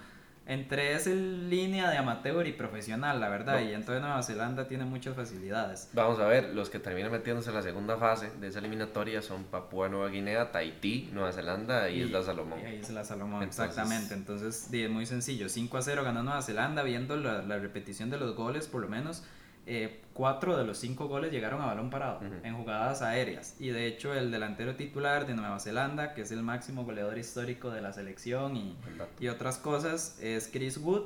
entre 0.49 0.93
es 0.95 1.05
el 1.07 1.49
línea 1.49 1.89
de 1.91 1.97
amateur 1.97 2.45
y 2.47 2.53
profesional, 2.53 3.19
la 3.19 3.29
verdad, 3.29 3.59
No. 3.61 3.69
y 3.69 3.73
entonces 3.73 4.01
Nueva 4.01 4.21
Zelanda 4.23 4.67
tiene 4.67 4.83
muchas 4.83 5.15
facilidades. 5.15 5.89
Vamos 5.93 6.19
a 6.19 6.25
ver, 6.25 6.55
los 6.55 6.69
que 6.71 6.79
terminan 6.79 7.11
metiéndose 7.11 7.49
en 7.49 7.55
la 7.55 7.61
segunda 7.61 7.97
fase 7.97 8.31
de 8.41 8.47
esa 8.47 8.57
eliminatoria 8.59 9.21
son 9.21 9.43
Papúa 9.43 9.89
Nueva 9.89 10.09
Guinea, 10.09 10.51
Tahití, 10.51 11.09
Nueva 11.13 11.31
Zelanda 11.31 11.89
y, 11.89 12.01
Islas 12.01 12.25
Salomón. 12.25 12.59
Y 12.67 12.75
Isla 12.77 13.03
Salomón, 13.03 13.43
Entonces- 13.43 13.65
exactamente. 13.67 14.13
Entonces, 14.15 14.67
es 14.73 14.89
muy 14.89 15.05
sencillo. 15.05 15.47
5 15.49 15.77
a 15.77 15.81
0 15.83 16.03
ganó 16.03 16.23
Nueva 16.23 16.41
Zelanda, 16.41 16.81
viendo 16.81 17.15
la, 17.15 17.43
la 17.43 17.59
repetición 17.59 18.09
de 18.09 18.17
los 18.17 18.35
goles, 18.35 18.67
por 18.67 18.81
lo 18.81 18.87
menos. 18.89 19.23
Eh, 19.71 20.01
cuatro 20.13 20.57
de 20.57 20.65
los 20.65 20.79
cinco 20.79 21.07
goles 21.07 21.31
llegaron 21.31 21.61
a 21.61 21.67
balón 21.67 21.89
parado 21.91 22.19
en 22.43 22.55
jugadas 22.55 23.01
aéreas 23.03 23.55
y 23.59 23.69
de 23.69 23.85
hecho 23.85 24.13
el 24.15 24.31
delantero 24.31 24.75
titular 24.75 25.27
de 25.27 25.35
Nueva 25.35 25.59
Zelanda 25.59 26.13
que 26.15 26.21
es 26.21 26.31
el 26.31 26.41
máximo 26.41 26.83
goleador 26.85 27.17
histórico 27.19 27.69
de 27.69 27.81
la 27.81 27.93
selección 27.93 28.57
y, 28.57 28.75
y 29.19 29.27
otras 29.27 29.59
cosas 29.59 30.17
es 30.21 30.49
Chris 30.51 30.77
Wood 30.77 31.03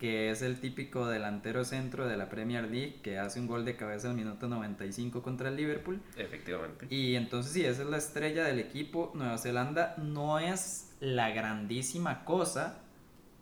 que 0.00 0.30
es 0.30 0.42
el 0.42 0.60
típico 0.60 1.06
delantero 1.06 1.64
centro 1.64 2.06
de 2.06 2.16
la 2.16 2.28
Premier 2.28 2.64
League 2.64 3.00
que 3.02 3.18
hace 3.18 3.40
un 3.40 3.46
gol 3.46 3.64
de 3.64 3.76
cabeza 3.76 4.10
al 4.10 4.16
minuto 4.16 4.48
95 4.48 5.22
contra 5.22 5.48
el 5.48 5.56
Liverpool 5.56 6.00
Efectivamente. 6.16 6.86
y 6.90 7.14
entonces 7.14 7.52
sí, 7.52 7.64
esa 7.64 7.82
es 7.82 7.88
la 7.88 7.96
estrella 7.96 8.44
del 8.44 8.58
equipo. 8.58 9.12
Nueva 9.14 9.38
Zelanda 9.38 9.94
no 9.96 10.38
es 10.38 10.92
la 11.00 11.30
grandísima 11.30 12.24
cosa, 12.24 12.78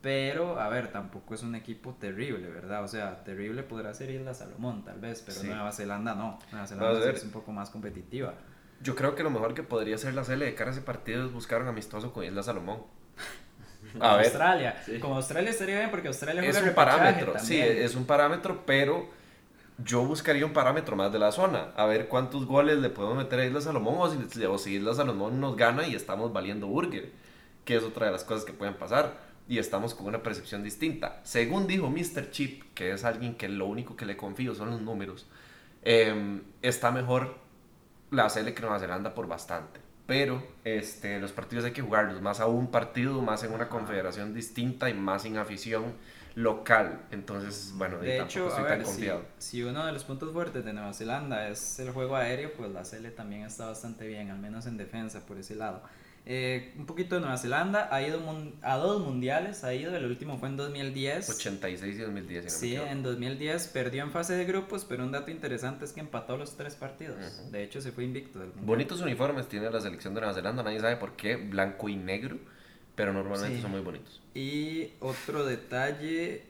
pero 0.04 0.60
a 0.60 0.68
ver, 0.68 0.92
tampoco 0.92 1.32
es 1.34 1.42
un 1.42 1.54
equipo 1.54 1.94
terrible, 1.98 2.46
¿verdad? 2.50 2.84
O 2.84 2.88
sea, 2.88 3.24
terrible 3.24 3.62
podrá 3.62 3.94
ser 3.94 4.10
Isla 4.10 4.34
Salomón 4.34 4.84
tal 4.84 5.00
vez, 5.00 5.22
pero 5.24 5.40
Sí. 5.40 5.46
Nueva 5.46 5.72
Zelanda 5.72 6.14
no. 6.14 6.38
Nueva 6.52 6.66
Zelanda 6.66 7.00
sí 7.00 7.06
ver. 7.06 7.14
es 7.14 7.24
un 7.24 7.30
poco 7.30 7.52
más 7.52 7.70
competitiva. 7.70 8.34
Yo 8.82 8.94
creo 8.96 9.14
que 9.14 9.22
lo 9.22 9.30
mejor 9.30 9.54
que 9.54 9.62
podría 9.62 9.94
hacer 9.94 10.12
la 10.12 10.22
CL 10.22 10.40
de 10.40 10.54
cara 10.54 10.68
a 10.68 10.72
ese 10.74 10.82
partido 10.82 11.24
es 11.24 11.32
buscar 11.32 11.62
un 11.62 11.68
amistoso 11.68 12.12
con 12.12 12.22
Islas 12.22 12.44
Salomón. 12.44 12.82
A 13.98 14.16
ver, 14.16 14.26
Australia. 14.26 14.76
Sí. 14.84 14.98
Como 15.00 15.16
Australia 15.16 15.48
estaría 15.48 15.78
bien 15.78 15.90
porque 15.90 16.08
Australia 16.08 16.42
es 16.42 16.50
juega 16.54 16.68
un 16.68 16.74
parámetro, 16.74 17.32
sí, 17.38 17.58
también. 17.60 17.82
es 17.82 17.94
un 17.94 18.04
parámetro, 18.04 18.62
pero 18.66 19.08
yo 19.78 20.04
buscaría 20.04 20.44
un 20.44 20.52
parámetro 20.52 20.96
más 20.96 21.12
de 21.14 21.18
la 21.18 21.32
zona, 21.32 21.68
a 21.76 21.86
ver 21.86 22.08
cuántos 22.08 22.44
goles 22.44 22.76
le 22.76 22.90
podemos 22.90 23.16
meter 23.16 23.40
a 23.40 23.46
Islas 23.46 23.64
Salomón 23.64 23.94
o 23.98 24.10
si, 24.10 24.44
o 24.44 24.58
si 24.58 24.74
Islas 24.74 24.98
Salomón 24.98 25.40
nos 25.40 25.56
gana 25.56 25.86
y 25.88 25.94
estamos 25.94 26.30
valiendo 26.30 26.66
burger, 26.66 27.10
que 27.64 27.76
es 27.76 27.82
otra 27.82 28.04
de 28.06 28.12
las 28.12 28.22
cosas 28.22 28.44
que 28.44 28.52
pueden 28.52 28.74
pasar 28.74 29.23
y 29.48 29.58
estamos 29.58 29.94
con 29.94 30.06
una 30.06 30.22
percepción 30.22 30.62
distinta. 30.62 31.20
Según 31.22 31.66
dijo 31.66 31.90
Mr. 31.90 32.30
Chip, 32.30 32.62
que 32.74 32.92
es 32.92 33.04
alguien 33.04 33.34
que 33.34 33.48
lo 33.48 33.66
único 33.66 33.96
que 33.96 34.06
le 34.06 34.16
confío 34.16 34.54
son 34.54 34.70
los 34.70 34.80
números, 34.80 35.26
eh, 35.82 36.40
está 36.62 36.90
mejor 36.90 37.36
la 38.10 38.28
CL 38.28 38.52
que 38.54 38.62
Nueva 38.62 38.78
Zelanda 38.78 39.14
por 39.14 39.26
bastante. 39.26 39.80
Pero 40.06 40.42
este, 40.64 41.18
los 41.18 41.32
partidos 41.32 41.64
hay 41.64 41.72
que 41.72 41.80
jugarlos, 41.82 42.20
más 42.20 42.40
a 42.40 42.46
un 42.46 42.70
partido, 42.70 43.22
más 43.22 43.42
en 43.42 43.52
una 43.52 43.68
confederación 43.68 44.34
distinta 44.34 44.90
y 44.90 44.94
más 44.94 45.22
sin 45.22 45.38
afición 45.38 45.94
local. 46.34 47.06
Entonces, 47.10 47.72
bueno, 47.76 47.98
De 47.98 48.20
hecho, 48.20 48.46
a 48.46 48.48
estoy 48.48 48.64
ver, 48.64 48.78
tan 48.78 48.84
si, 48.84 48.84
confiado. 48.84 49.24
si 49.38 49.62
uno 49.62 49.86
de 49.86 49.92
los 49.92 50.04
puntos 50.04 50.32
fuertes 50.32 50.64
de 50.64 50.72
Nueva 50.74 50.92
Zelanda 50.92 51.48
es 51.48 51.78
el 51.78 51.90
juego 51.90 52.16
aéreo, 52.16 52.52
pues 52.54 52.70
la 52.70 52.82
CL 52.82 53.08
también 53.14 53.42
está 53.44 53.66
bastante 53.66 54.06
bien, 54.06 54.30
al 54.30 54.38
menos 54.38 54.66
en 54.66 54.76
defensa 54.76 55.24
por 55.24 55.38
ese 55.38 55.54
lado. 55.54 55.82
Eh, 56.26 56.72
un 56.78 56.86
poquito 56.86 57.16
de 57.16 57.20
Nueva 57.20 57.36
Zelanda, 57.36 57.88
ha 57.94 58.00
ido 58.00 58.18
a 58.62 58.76
dos 58.78 59.02
mundiales, 59.04 59.62
ha 59.62 59.74
ido, 59.74 59.94
el 59.94 60.06
último 60.06 60.38
fue 60.38 60.48
en 60.48 60.56
2010. 60.56 61.28
86 61.28 61.96
y 61.96 61.98
2010, 62.00 62.44
si 62.44 62.50
no 62.50 62.58
Sí, 62.58 62.66
equivoco. 62.76 62.90
en 62.92 63.02
2010 63.02 63.66
perdió 63.68 64.02
en 64.04 64.10
fase 64.10 64.32
de 64.34 64.44
grupos, 64.46 64.86
pero 64.88 65.04
un 65.04 65.12
dato 65.12 65.30
interesante 65.30 65.84
es 65.84 65.92
que 65.92 66.00
empató 66.00 66.38
los 66.38 66.56
tres 66.56 66.76
partidos. 66.76 67.16
De 67.52 67.62
hecho, 67.62 67.82
se 67.82 67.92
fue 67.92 68.04
invicto 68.04 68.38
del. 68.38 68.52
Bonitos 68.62 69.02
uniformes 69.02 69.48
tiene 69.48 69.70
la 69.70 69.80
selección 69.82 70.14
de 70.14 70.20
Nueva 70.22 70.34
Zelanda, 70.34 70.62
nadie 70.62 70.80
sabe 70.80 70.96
por 70.96 71.12
qué, 71.14 71.36
blanco 71.36 71.90
y 71.90 71.96
negro, 71.96 72.38
pero 72.94 73.12
normalmente 73.12 73.56
Sí. 73.56 73.62
son 73.62 73.72
muy 73.72 73.80
bonitos. 73.80 74.22
Y 74.34 74.92
otro 75.00 75.44
detalle 75.44 76.44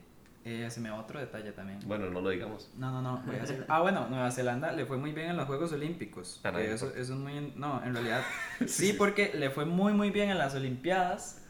Eh, 0.46 0.68
se 0.70 0.80
me 0.80 0.90
va 0.90 1.00
otro 1.00 1.18
detalle 1.18 1.52
también. 1.52 1.80
Bueno, 1.86 2.10
no 2.10 2.20
lo 2.20 2.28
digamos. 2.28 2.70
No, 2.76 2.90
no, 2.90 3.00
no. 3.00 3.22
Voy 3.24 3.36
a 3.36 3.40
decir. 3.40 3.64
Ah, 3.68 3.80
bueno, 3.80 4.08
Nueva 4.10 4.30
Zelanda 4.30 4.72
le 4.72 4.84
fue 4.84 4.98
muy 4.98 5.12
bien 5.12 5.30
en 5.30 5.36
los 5.38 5.46
Juegos 5.46 5.72
Olímpicos. 5.72 6.40
Que 6.42 6.52
le 6.52 6.72
eso, 6.74 6.90
eso 6.90 7.00
es 7.14 7.18
muy. 7.18 7.52
No, 7.56 7.82
en 7.82 7.94
realidad. 7.94 8.22
Sí, 8.60 8.68
sí, 8.68 8.92
porque 8.92 9.32
le 9.34 9.48
fue 9.50 9.64
muy, 9.64 9.92
muy 9.94 10.10
bien 10.10 10.28
en 10.30 10.36
las 10.38 10.54
Olimpiadas. 10.54 11.40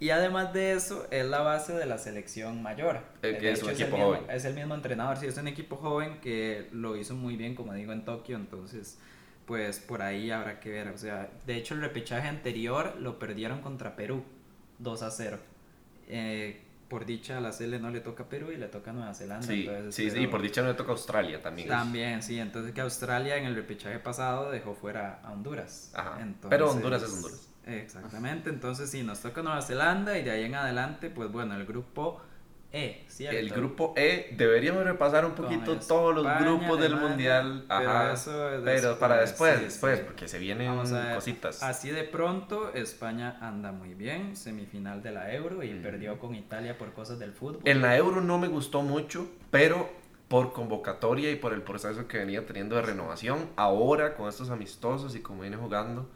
Y 0.00 0.10
además 0.10 0.52
de 0.52 0.72
eso, 0.72 1.06
es 1.10 1.24
la 1.26 1.40
base 1.40 1.72
de 1.72 1.86
la 1.86 1.98
selección 1.98 2.62
mayor. 2.62 3.00
Eh, 3.22 3.28
De 3.32 3.38
que 3.38 3.50
es 3.52 3.62
un 3.62 3.70
el 3.70 3.74
equipo 3.74 3.96
mismo- 3.96 4.06
joven. 4.06 4.30
Es 4.30 4.44
el 4.44 4.54
mismo 4.54 4.74
entrenador. 4.74 5.16
Sí, 5.16 5.26
es 5.26 5.36
un 5.36 5.48
equipo 5.48 5.76
joven 5.76 6.20
que 6.20 6.68
lo 6.72 6.96
hizo 6.96 7.14
muy 7.14 7.36
bien, 7.36 7.54
como 7.56 7.72
digo, 7.74 7.92
en 7.92 8.04
Tokio. 8.04 8.36
Entonces, 8.36 8.98
pues 9.46 9.80
por 9.80 10.02
ahí 10.02 10.30
habrá 10.30 10.60
que 10.60 10.70
ver. 10.70 10.88
O 10.88 10.98
sea, 10.98 11.28
de 11.46 11.56
hecho, 11.56 11.74
el 11.74 11.80
repechaje 11.80 12.28
anterior 12.28 12.94
lo 13.00 13.18
perdieron 13.18 13.62
contra 13.62 13.96
Perú 13.96 14.22
2 14.78 15.02
a 15.02 15.10
0. 15.10 15.38
Eh, 16.08 16.60
por 16.94 17.06
dicha, 17.06 17.38
a 17.38 17.40
la 17.40 17.50
CL 17.50 17.80
no 17.82 17.90
le 17.90 17.98
toca 17.98 18.22
Perú 18.28 18.52
y 18.52 18.56
le 18.56 18.68
toca 18.68 18.92
a 18.92 18.94
Nueva 18.94 19.12
Zelanda. 19.14 19.44
Sí, 19.44 19.66
entonces 19.68 20.12
sí, 20.12 20.20
y 20.20 20.28
por 20.28 20.40
dicha 20.40 20.62
no 20.62 20.68
le 20.68 20.74
toca 20.74 20.90
a 20.90 20.94
Australia 20.94 21.42
también. 21.42 21.66
También, 21.66 22.22
sí. 22.22 22.38
Entonces 22.38 22.72
que 22.72 22.80
Australia 22.82 23.36
en 23.36 23.46
el 23.46 23.56
repechaje 23.56 23.98
pasado 23.98 24.52
dejó 24.52 24.76
fuera 24.76 25.18
a 25.24 25.32
Honduras. 25.32 25.90
Ajá, 25.92 26.18
Entonces- 26.22 26.50
pero 26.50 26.70
Honduras 26.70 27.02
es 27.02 27.12
Honduras. 27.12 27.48
Exactamente. 27.66 28.48
Entonces 28.48 28.88
sí, 28.90 29.02
nos 29.02 29.18
toca 29.18 29.42
Nueva 29.42 29.60
Zelanda 29.62 30.16
y 30.16 30.22
de 30.22 30.30
ahí 30.30 30.44
en 30.44 30.54
adelante, 30.54 31.10
pues 31.10 31.32
bueno, 31.32 31.56
el 31.56 31.66
grupo 31.66 32.22
E, 32.76 33.04
¿cierto? 33.06 33.38
El 33.38 33.50
grupo 33.50 33.94
E, 33.96 34.34
deberíamos 34.36 34.82
repasar 34.82 35.24
un 35.24 35.32
poquito 35.32 35.78
todos 35.78 36.12
los 36.12 36.26
grupos 36.40 36.80
del 36.80 36.94
Alemania, 36.94 37.08
mundial. 37.08 37.64
pero 37.68 37.90
Ajá. 37.90 38.12
eso 38.12 38.52
es 38.52 38.62
Pero 38.64 38.98
para 38.98 39.20
después, 39.20 39.58
sí, 39.58 39.64
después, 39.64 39.98
sí. 39.98 40.04
porque 40.04 40.26
se 40.26 40.40
vienen 40.40 40.76
cositas. 41.14 41.62
Así 41.62 41.90
de 41.90 42.02
pronto, 42.02 42.74
España 42.74 43.38
anda 43.40 43.70
muy 43.70 43.94
bien, 43.94 44.34
semifinal 44.34 45.04
de 45.04 45.12
la 45.12 45.32
Euro 45.32 45.62
y 45.62 45.68
perdió 45.74 46.18
con 46.18 46.34
Italia 46.34 46.76
por 46.76 46.92
cosas 46.92 47.20
del 47.20 47.32
fútbol. 47.32 47.60
En 47.64 47.80
la 47.80 47.96
Euro 47.96 48.20
no 48.20 48.38
me 48.38 48.48
gustó 48.48 48.82
mucho, 48.82 49.28
pero 49.52 49.88
por 50.26 50.52
convocatoria 50.52 51.30
y 51.30 51.36
por 51.36 51.52
el 51.52 51.62
proceso 51.62 52.08
que 52.08 52.18
venía 52.18 52.44
teniendo 52.44 52.74
de 52.74 52.82
renovación, 52.82 53.50
ahora 53.54 54.16
con 54.16 54.28
estos 54.28 54.50
amistosos 54.50 55.14
y 55.14 55.20
como 55.20 55.42
viene 55.42 55.56
jugando, 55.56 56.08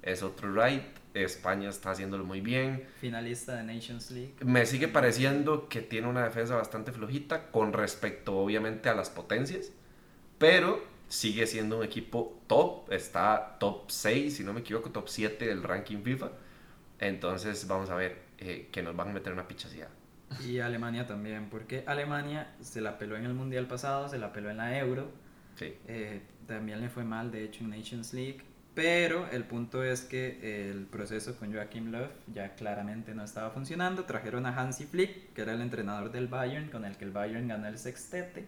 es 0.00 0.22
otro 0.22 0.50
ride. 0.50 0.86
España 1.14 1.68
está 1.68 1.90
haciéndolo 1.90 2.24
muy 2.24 2.40
bien. 2.40 2.84
Finalista 3.00 3.56
de 3.56 3.62
Nations 3.64 4.10
League. 4.10 4.34
Me 4.44 4.64
sigue 4.66 4.88
pareciendo 4.88 5.68
que 5.68 5.80
tiene 5.82 6.06
una 6.08 6.24
defensa 6.24 6.56
bastante 6.56 6.92
flojita 6.92 7.50
con 7.50 7.72
respecto 7.72 8.36
obviamente 8.38 8.88
a 8.88 8.94
las 8.94 9.10
potencias, 9.10 9.72
pero 10.38 10.82
sigue 11.08 11.46
siendo 11.46 11.78
un 11.78 11.84
equipo 11.84 12.40
top, 12.46 12.92
está 12.92 13.56
top 13.58 13.90
6, 13.90 14.36
si 14.36 14.44
no 14.44 14.52
me 14.52 14.60
equivoco, 14.60 14.90
top 14.90 15.08
7 15.08 15.46
del 15.46 15.62
ranking 15.62 16.02
FIFA. 16.02 16.30
Entonces 16.98 17.66
vamos 17.66 17.90
a 17.90 17.94
ver 17.96 18.18
eh, 18.38 18.68
que 18.70 18.82
nos 18.82 18.94
van 18.94 19.08
a 19.08 19.12
meter 19.12 19.32
una 19.32 19.48
pichaseada. 19.48 19.90
Y 20.46 20.60
Alemania 20.60 21.06
también, 21.06 21.48
porque 21.50 21.82
Alemania 21.86 22.54
se 22.60 22.80
la 22.80 22.98
peló 22.98 23.16
en 23.16 23.24
el 23.24 23.34
Mundial 23.34 23.66
pasado, 23.66 24.08
se 24.08 24.18
la 24.18 24.32
peló 24.32 24.50
en 24.50 24.58
la 24.58 24.78
Euro, 24.78 25.10
Sí. 25.56 25.74
eh, 25.88 26.22
también 26.46 26.80
le 26.80 26.88
fue 26.88 27.04
mal, 27.04 27.30
de 27.32 27.44
hecho, 27.44 27.64
en 27.64 27.70
Nations 27.70 28.14
League, 28.14 28.40
pero 28.74 29.26
el 29.32 29.44
punto 29.44 29.82
es 29.82 30.02
que 30.02 30.70
el 30.70 30.86
proceso 30.86 31.36
con 31.36 31.52
Joachim 31.52 31.90
Löw 31.90 32.06
ya 32.32 32.54
claramente 32.54 33.14
no 33.14 33.24
estaba 33.24 33.50
funcionando, 33.50 34.04
trajeron 34.04 34.46
a 34.46 34.56
Hansi 34.58 34.84
Flick, 34.86 35.32
que 35.34 35.42
era 35.42 35.52
el 35.52 35.60
entrenador 35.60 36.12
del 36.12 36.28
Bayern, 36.28 36.68
con 36.70 36.84
el 36.84 36.96
que 36.96 37.04
el 37.04 37.10
Bayern 37.10 37.48
ganó 37.48 37.66
el 37.68 37.78
sextete, 37.78 38.46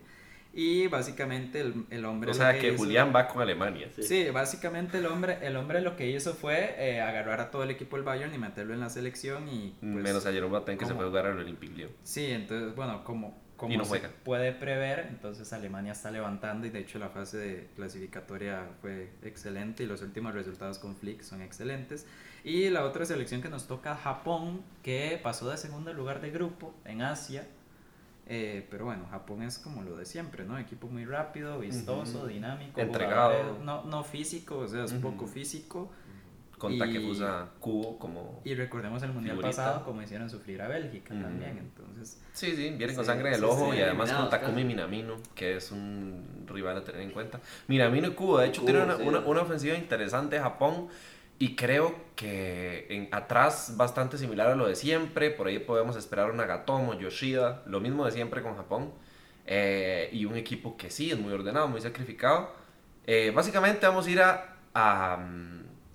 y 0.54 0.86
básicamente 0.86 1.60
el, 1.60 1.86
el 1.90 2.04
hombre... 2.04 2.30
O 2.30 2.34
sea 2.34 2.58
que 2.58 2.68
hizo- 2.68 2.76
Julián 2.78 3.10
va 3.14 3.26
con 3.26 3.40
Alemania. 3.40 3.88
Sí. 3.96 4.02
Sí, 4.02 4.30
básicamente 4.30 4.98
el 4.98 5.06
hombre, 5.06 5.38
el 5.42 5.56
hombre 5.56 5.80
lo 5.80 5.96
que 5.96 6.10
hizo 6.10 6.34
fue 6.34 6.74
eh, 6.78 7.00
agarrar 7.00 7.40
a 7.40 7.50
todo 7.50 7.62
el 7.62 7.70
equipo 7.70 7.96
del 7.96 8.04
Bayern 8.04 8.34
y 8.34 8.38
meterlo 8.38 8.74
en 8.74 8.80
la 8.80 8.90
selección 8.90 9.48
y... 9.48 9.74
pues, 9.80 9.92
Menos 10.04 10.26
a 10.26 10.32
Jerome 10.32 10.50
Boateng 10.50 10.76
que 10.76 10.84
se 10.84 10.94
fue 10.94 11.04
a 11.04 11.08
jugar 11.08 11.26
al 11.26 11.38
Olympique 11.38 11.74
Lyon. 11.74 11.90
Sí, 12.02 12.26
entonces, 12.26 12.74
bueno, 12.76 13.02
como, 13.02 13.40
como 13.62 13.74
Y 13.74 13.76
no 13.76 13.84
se 13.84 13.90
juega. 13.90 14.10
puede 14.24 14.50
prever, 14.50 15.06
entonces 15.08 15.52
Alemania 15.52 15.92
está 15.92 16.10
levantando 16.10 16.66
y 16.66 16.70
de 16.70 16.80
hecho 16.80 16.98
la 16.98 17.10
fase 17.10 17.38
de 17.38 17.68
clasificatoria 17.76 18.68
fue 18.80 19.10
excelente 19.22 19.84
y 19.84 19.86
los 19.86 20.02
últimos 20.02 20.34
resultados 20.34 20.80
con 20.80 20.96
Flick 20.96 21.22
son 21.22 21.42
excelentes. 21.42 22.04
Y 22.42 22.70
la 22.70 22.84
otra 22.84 23.06
selección 23.06 23.40
que 23.40 23.48
nos 23.48 23.68
toca, 23.68 23.94
Japón, 23.94 24.62
que 24.82 25.20
pasó 25.22 25.48
de 25.48 25.56
segundo 25.58 25.92
lugar 25.94 26.20
de 26.20 26.32
grupo 26.32 26.74
en 26.84 27.02
Asia. 27.02 27.46
Eh, 28.26 28.66
pero 28.68 28.84
bueno, 28.86 29.06
Japón 29.12 29.42
es 29.44 29.58
como 29.60 29.84
lo 29.84 29.96
de 29.96 30.06
siempre, 30.06 30.44
¿no? 30.44 30.58
Equipo 30.58 30.88
muy 30.88 31.04
rápido, 31.04 31.60
vistoso, 31.60 32.18
Ujú. 32.22 32.26
dinámico, 32.28 32.80
Entregado. 32.80 33.60
No, 33.62 33.84
no 33.84 34.02
físico, 34.02 34.58
o 34.58 34.66
sea, 34.66 34.82
es 34.86 34.92
Ujú. 34.92 35.02
poco 35.02 35.28
físico. 35.28 35.92
Con 36.62 36.74
Y- 36.74 36.78
Takefusa 36.78 37.48
Kubo 37.58 37.98
como... 37.98 38.40
Y 38.44 38.54
recordemos 38.54 39.02
el 39.02 39.10
mundial 39.12 39.36
Figurita. 39.36 39.56
pasado, 39.64 39.84
como 39.84 40.00
hicieron 40.00 40.30
sufrir 40.30 40.62
a 40.62 40.68
Bélgica 40.68 41.12
Ujú. 41.12 41.24
también. 41.24 41.58
Entonces, 41.58 42.22
Sí, 42.32 42.54
sí, 42.54 42.70
vienen 42.70 42.94
con 42.94 43.04
Sí, 43.04 43.10
sangre 43.10 43.30
del 43.30 43.40
sí, 43.40 43.44
ojo 43.46 43.72
sí, 43.72 43.78
y 43.78 43.82
además 43.82 44.12
con 44.12 44.30
Takumi. 44.30 44.62
Minamino, 44.62 45.16
que 45.34 45.56
es 45.56 45.72
un 45.72 46.44
rival 46.46 46.76
a 46.76 46.84
tener 46.84 47.00
en 47.00 47.10
cuenta. 47.10 47.40
Minamino 47.66 48.06
y 48.06 48.12
Kubo, 48.12 48.38
de 48.38 48.46
hecho, 48.46 48.60
Kubo, 48.60 48.70
tiene 48.70 48.84
una, 48.84 48.96
sí. 48.96 49.02
una, 49.04 49.18
una 49.18 49.40
ofensiva 49.42 49.74
interesante 49.76 50.38
Japón 50.38 50.86
y 51.40 51.56
creo 51.56 51.96
que 52.14 52.86
en 52.90 53.08
atrás 53.10 53.74
bastante 53.76 54.16
similar 54.16 54.46
a 54.48 54.54
lo 54.54 54.68
de 54.68 54.76
siempre. 54.76 55.32
Por 55.32 55.48
ahí 55.48 55.58
podemos 55.58 55.96
esperar 55.96 56.30
un 56.30 56.36
Nagatomo, 56.36 56.94
Yoshida, 56.96 57.64
lo 57.66 57.80
mismo 57.80 58.04
de 58.04 58.12
siempre 58.12 58.40
con 58.40 58.56
Japón. 58.56 58.92
Eh, 59.46 60.10
y 60.12 60.24
un 60.26 60.36
equipo 60.36 60.76
que 60.76 60.90
sí 60.90 61.10
es 61.10 61.18
muy 61.18 61.32
ordenado, 61.32 61.66
muy 61.66 61.80
sacrificado. 61.80 62.52
Eh, 63.04 63.32
básicamente 63.34 63.84
vamos 63.84 64.06
a 64.06 64.10
ir 64.12 64.20
a, 64.20 64.54
a, 64.72 65.18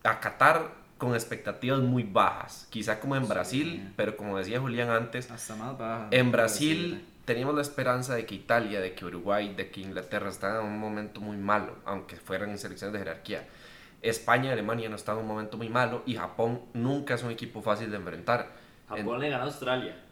a 0.10 0.20
Qatar 0.20 0.72
con 0.98 1.14
expectativas 1.14 1.80
muy 1.80 2.04
bajas, 2.04 2.68
quizá 2.72 3.00
como 3.00 3.16
en 3.16 3.24
Sí. 3.26 3.30
Brasil, 3.30 3.94
pero 3.96 4.18
como 4.18 4.38
decía 4.38 4.60
Julián 4.60 4.90
antes, 4.90 5.30
hasta 5.30 5.56
más 5.56 5.78
baja. 5.78 6.08
en. 6.12 6.32
Brasil 6.32 7.06
teníamos 7.26 7.56
la 7.56 7.62
esperanza 7.62 8.16
de 8.16 8.26
que 8.26 8.34
Italia, 8.36 8.80
de 8.80 8.94
que 8.94 9.06
Uruguay, 9.06 9.54
de 9.54 9.70
que 9.70 9.82
Inglaterra 9.82 10.30
estaban 10.30 10.66
en 10.66 10.72
un 10.72 10.80
momento 10.80 11.22
muy 11.22 11.38
malo, 11.38 11.76
aunque 11.86 12.16
fueran 12.16 12.50
en 12.50 12.58
selecciones 12.58 12.94
de 12.94 13.00
jerarquía. 13.00 13.46
España 14.02 14.50
y 14.50 14.54
Alemania 14.54 14.90
no 14.90 14.96
estaban 14.96 15.20
en 15.20 15.26
un 15.30 15.36
momento 15.36 15.58
muy 15.58 15.70
malo 15.70 16.04
y 16.06 16.16
Japón 16.16 16.62
nunca 16.74 17.16
es 17.16 17.24
un 17.24 17.32
equipo 17.32 17.62
fácil 17.62 17.90
de 17.92 17.98
enfrentar. 17.98 18.48
Japón 18.88 19.20
le 19.20 19.30
ganó 19.30 19.44
a 19.44 19.48
Australia. 19.48 20.04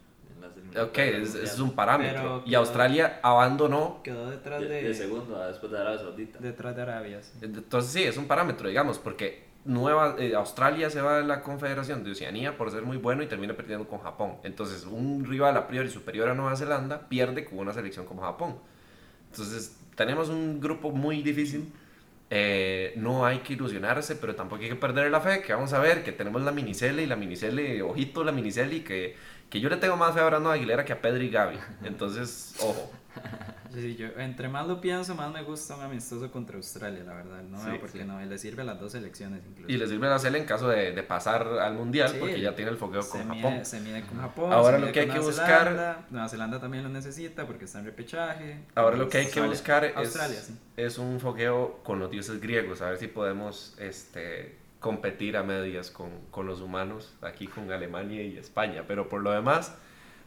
en 0.74 0.80
Ok, 0.80 0.98
es, 0.98 1.34
es 1.34 1.58
un 1.58 1.74
parámetro. 1.74 2.20
Pero 2.22 2.42
y 2.44 2.50
quedó- 2.50 2.58
Australia 2.60 3.18
abandonó. 3.22 4.00
Quedó 4.04 4.28
detrás 4.30 4.60
de, 4.60 4.68
de, 4.82 4.94
segundo 4.94 5.40
a- 5.40 5.48
después 5.48 5.72
de 5.72 5.78
Arabia 5.78 5.98
Saudita. 5.98 6.38
detrás 6.40 6.76
de 6.76 6.82
Arabia. 6.82 7.22
sí. 7.22 7.32
Entonces 7.42 7.90
sí, 7.92 8.02
es 8.04 8.16
un 8.16 8.26
parámetro, 8.26 8.68
digamos, 8.68 8.98
porque 8.98 9.45
Nueva, 9.66 10.16
eh, 10.18 10.34
Australia 10.34 10.90
se 10.90 11.00
va 11.00 11.18
de 11.18 11.24
la 11.24 11.42
Confederación 11.42 12.04
de 12.04 12.12
Oceanía 12.12 12.56
por 12.56 12.70
ser 12.70 12.82
muy 12.82 12.96
bueno 12.96 13.22
y 13.22 13.26
termina 13.26 13.54
perdiendo 13.54 13.88
con 13.88 14.00
Japón. 14.00 14.36
Entonces 14.44 14.84
un 14.84 15.24
rival 15.24 15.56
a 15.56 15.66
priori 15.66 15.90
superior 15.90 16.28
a 16.28 16.34
Nueva 16.34 16.56
Zelanda 16.56 17.08
pierde 17.08 17.44
con 17.44 17.58
una 17.58 17.72
selección 17.72 18.06
como 18.06 18.22
Japón. 18.22 18.56
Entonces 19.30 19.76
tenemos 19.94 20.28
un 20.28 20.60
grupo 20.60 20.90
muy 20.90 21.22
difícil. 21.22 21.72
Eh, 22.28 22.92
no 22.96 23.24
hay 23.24 23.38
que 23.38 23.52
ilusionarse, 23.52 24.16
pero 24.16 24.34
tampoco 24.34 24.62
hay 24.62 24.68
que 24.68 24.76
perder 24.76 25.10
la 25.10 25.20
fe, 25.20 25.42
que 25.42 25.52
vamos 25.52 25.72
a 25.72 25.78
ver, 25.78 26.02
que 26.02 26.12
tenemos 26.12 26.42
la 26.42 26.50
minicele 26.52 27.02
y 27.02 27.06
la 27.06 27.16
minicele, 27.16 27.82
ojito 27.82 28.24
la 28.24 28.32
minicele, 28.32 28.82
que, 28.82 29.16
que 29.48 29.60
yo 29.60 29.68
le 29.68 29.76
tengo 29.76 29.96
más 29.96 30.14
fe 30.14 30.20
a 30.20 30.26
Brando 30.26 30.50
Aguilera 30.50 30.84
que 30.84 30.92
a 30.92 31.00
Pedro 31.00 31.22
y 31.22 31.30
Gaby. 31.30 31.58
Entonces, 31.84 32.56
ojo. 32.60 32.90
Sí, 33.76 33.82
sí, 33.82 33.96
yo 33.96 34.08
entre 34.16 34.48
más 34.48 34.66
lo 34.66 34.80
pienso, 34.80 35.14
más 35.14 35.30
me 35.30 35.42
gusta 35.42 35.76
un 35.76 35.82
amistoso 35.82 36.30
contra 36.32 36.56
Australia, 36.56 37.04
la 37.04 37.12
verdad. 37.14 37.42
No 37.42 37.58
Sí, 37.60 37.66
veo 37.70 37.80
por 37.80 37.90
qué 37.92 37.98
sí. 38.00 38.04
no. 38.06 38.22
Y 38.22 38.26
le 38.26 38.38
sirve 38.38 38.62
a 38.62 38.64
las 38.64 38.80
dos 38.80 38.92
selecciones 38.92 39.42
incluso. 39.46 39.70
Y 39.70 39.76
le 39.76 39.86
sirve 39.86 40.08
la 40.08 40.18
Cele 40.18 40.38
en 40.38 40.46
caso 40.46 40.68
de, 40.68 40.92
de 40.92 41.02
pasar 41.02 41.46
al 41.46 41.74
Mundial, 41.74 42.08
Sí, 42.08 42.16
porque 42.18 42.40
ya 42.40 42.54
tiene 42.54 42.70
el 42.70 42.78
fogueo 42.78 43.06
con 43.06 43.28
mide, 43.28 43.42
Japón. 43.42 43.64
Se 43.66 43.80
mide 43.80 44.00
con 44.06 44.18
Japón. 44.18 44.52
Ahora 44.52 44.78
lo 44.78 44.90
que 44.92 45.00
hay 45.00 45.06
que 45.06 45.12
Nueva 45.12 45.26
buscar- 45.26 45.64
Zelanda, 45.68 46.06
Nueva 46.10 46.28
Zelanda 46.30 46.60
también 46.60 46.84
lo 46.84 46.88
necesita 46.88 47.46
porque 47.46 47.66
está 47.66 47.80
en 47.80 47.84
repechaje. 47.84 48.64
Ahora 48.74 48.96
lo 48.96 49.08
que 49.10 49.18
hay 49.18 49.26
que 49.26 49.42
buscar 49.42 49.84
es, 49.84 49.94
Australia, 49.96 50.38
es 50.78 50.96
un 50.98 51.20
fogueo 51.20 51.80
con 51.84 51.98
los 51.98 52.10
dioses 52.10 52.40
griegos, 52.40 52.80
a 52.80 52.88
ver 52.88 52.96
si 52.98 53.08
podemos 53.08 53.74
este, 53.78 54.56
competir 54.80 55.36
a 55.36 55.42
medias 55.42 55.90
con, 55.90 56.10
con 56.30 56.46
los 56.46 56.60
humanos, 56.62 57.14
aquí 57.20 57.46
con 57.46 57.70
Alemania 57.70 58.22
y 58.22 58.38
España. 58.38 58.84
Pero 58.88 59.08
por 59.08 59.20
lo 59.22 59.32
demás, 59.32 59.74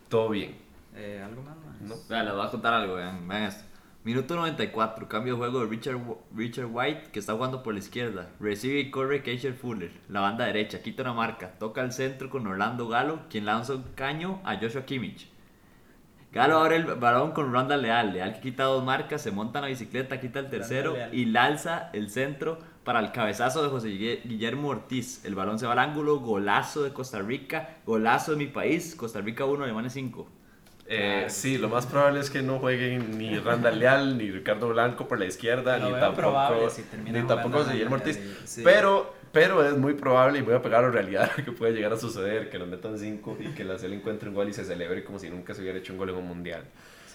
todo 0.09 0.29
bien. 0.29 0.55
Eh, 0.95 1.21
¿Algo 1.23 1.41
más? 1.43 1.55
¿no? 1.81 1.95
Les 2.23 2.33
voy 2.33 2.45
a 2.45 2.49
contar 2.51 2.73
algo, 2.73 2.95
vean, 2.95 3.27
vean 3.27 3.43
esto. 3.43 3.63
Minuto 4.03 4.35
94, 4.35 5.07
cambio 5.09 5.33
de 5.33 5.39
juego 5.39 5.59
de 5.59 5.67
Richard, 5.67 5.99
Richard 6.35 6.67
White, 6.71 7.09
que 7.11 7.19
está 7.19 7.33
jugando 7.33 7.61
por 7.63 7.73
la 7.73 7.79
izquierda. 7.79 8.29
Recibe 8.39 8.79
y 8.79 8.89
corre 8.91 9.23
Keisher 9.23 9.53
Fuller, 9.53 9.91
la 10.07 10.21
banda 10.21 10.45
derecha, 10.45 10.81
quita 10.81 11.03
una 11.03 11.13
marca, 11.13 11.51
toca 11.59 11.81
al 11.81 11.91
centro 11.91 12.29
con 12.29 12.47
Orlando 12.47 12.87
Galo, 12.87 13.19
quien 13.29 13.45
lanza 13.45 13.75
un 13.75 13.83
caño 13.95 14.39
a 14.45 14.55
Joshua 14.57 14.85
Kimmich. 14.85 15.27
Galo 16.31 16.59
abre 16.59 16.77
el 16.77 16.85
balón 16.85 17.31
con 17.31 17.51
Randall 17.53 17.81
Leal, 17.81 18.13
Leal 18.13 18.33
que 18.35 18.39
quita 18.41 18.63
dos 18.63 18.83
marcas, 18.85 19.21
se 19.21 19.31
monta 19.31 19.59
en 19.59 19.63
la 19.63 19.69
bicicleta, 19.69 20.19
quita 20.19 20.39
el 20.39 20.49
tercero 20.49 20.93
y 21.11 21.25
lanza 21.25 21.89
el 21.91 22.09
centro 22.09 22.59
para 22.83 22.99
el 22.99 23.11
cabezazo 23.11 23.63
de 23.63 23.69
José 23.69 23.89
Guille- 23.89 24.21
Guillermo 24.23 24.69
Ortiz. 24.69 25.25
El 25.25 25.35
balón 25.35 25.57
se 25.59 25.65
va 25.65 25.73
al 25.73 25.79
ángulo, 25.79 26.19
golazo 26.19 26.83
de 26.83 26.93
Costa 26.93 27.19
Rica, 27.19 27.77
golazo 27.85 28.31
de 28.31 28.37
mi 28.37 28.47
país, 28.47 28.95
Costa 28.95 29.21
Rica 29.21 29.45
1, 29.45 29.63
Alemania 29.63 29.89
5. 29.89 30.27
Eh, 30.91 31.25
sí, 31.29 31.57
lo 31.59 31.69
más 31.69 31.85
probable 31.85 32.19
es 32.19 32.29
que 32.31 32.41
no 32.41 32.57
jueguen 32.57 33.17
ni 33.17 33.37
Randall 33.39 33.79
Leal 33.79 34.17
ni 34.17 34.31
Ricardo 34.31 34.69
Blanco 34.69 35.07
por 35.07 35.19
la 35.19 35.25
izquierda, 35.25 35.77
Lo 35.77 35.91
ni 35.91 35.99
tampoco, 35.99 36.69
si 36.69 36.83
ni 37.05 37.21
tampoco 37.21 37.63
Guillermo 37.63 37.95
Ortiz. 37.95 38.19
Sí. 38.45 38.61
Pero 38.63 39.19
pero 39.31 39.63
es 39.63 39.77
muy 39.77 39.93
probable 39.93 40.39
y 40.39 40.41
voy 40.41 40.55
a 40.55 40.61
pegar 40.61 40.83
a 40.83 40.89
realidad 40.89 41.31
que 41.45 41.51
puede 41.51 41.73
llegar 41.73 41.93
a 41.93 41.97
suceder, 41.97 42.49
que 42.49 42.57
nos 42.57 42.67
metan 42.67 42.97
cinco 42.97 43.37
y 43.39 43.49
que 43.49 43.63
la 43.63 43.77
CL 43.77 43.93
encuentre 43.93 44.29
un 44.29 44.35
gol 44.35 44.49
y 44.49 44.53
se 44.53 44.65
celebre 44.65 45.03
como 45.03 45.19
si 45.19 45.29
nunca 45.29 45.53
se 45.53 45.61
hubiera 45.61 45.77
hecho 45.77 45.93
un 45.93 45.99
gol 45.99 46.09
en 46.09 46.15
un 46.15 46.27
mundial. 46.27 46.63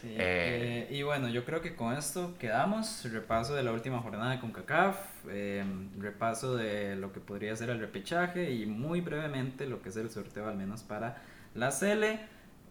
Sí, 0.01 0.09
Eh. 0.11 0.87
eh, 0.91 0.95
y 0.95 1.03
bueno, 1.03 1.29
yo 1.29 1.45
creo 1.45 1.61
que 1.61 1.75
con 1.75 1.95
esto 1.95 2.35
quedamos. 2.39 3.05
Repaso 3.11 3.55
de 3.55 3.63
la 3.63 3.73
última 3.73 4.01
jornada 4.01 4.31
de 4.33 4.41
CONCACAF, 4.41 4.97
eh, 5.31 5.65
repaso 5.99 6.57
de 6.57 6.95
lo 6.97 7.13
que 7.13 7.21
podría 7.21 7.57
ser 7.57 7.71
el 7.71 7.81
repechaje 7.81 8.53
y 8.53 8.67
muy 8.67 9.01
brevemente 9.01 9.67
lo 9.67 9.83
que 9.83 9.89
es 9.89 9.97
el 9.97 10.11
sorteo, 10.11 10.47
al 10.47 10.57
menos 10.57 10.83
para 10.83 11.23
la 11.55 11.71
Cele. 11.73 12.21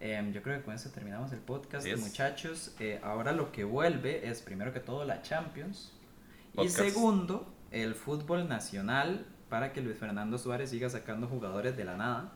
Eh, 0.06 0.32
yo 0.34 0.42
creo 0.42 0.58
que 0.58 0.64
con 0.66 0.74
eso 0.76 0.90
terminamos 0.90 1.32
el 1.32 1.40
podcast, 1.40 1.86
Así 1.86 1.92
es. 1.92 2.00
muchachos. 2.02 2.76
Eh, 2.80 3.00
ahora 3.04 3.32
lo 3.32 3.54
que 3.54 3.64
vuelve 3.64 4.28
es 4.28 4.42
primero 4.42 4.74
que 4.74 4.82
todo 4.82 5.06
la 5.06 5.22
Champions 5.22 5.94
y 6.62 6.68
segundo 6.68 7.48
el 7.72 7.96
fútbol 7.96 8.50
nacional 8.50 9.26
para 9.50 9.72
que 9.72 9.82
Luis 9.82 9.98
Fernando 9.98 10.38
Suárez 10.38 10.72
siga 10.72 10.90
sacando 10.90 11.28
jugadores 11.28 11.78
de 11.78 11.86
la 11.86 11.96
nada. 11.96 12.32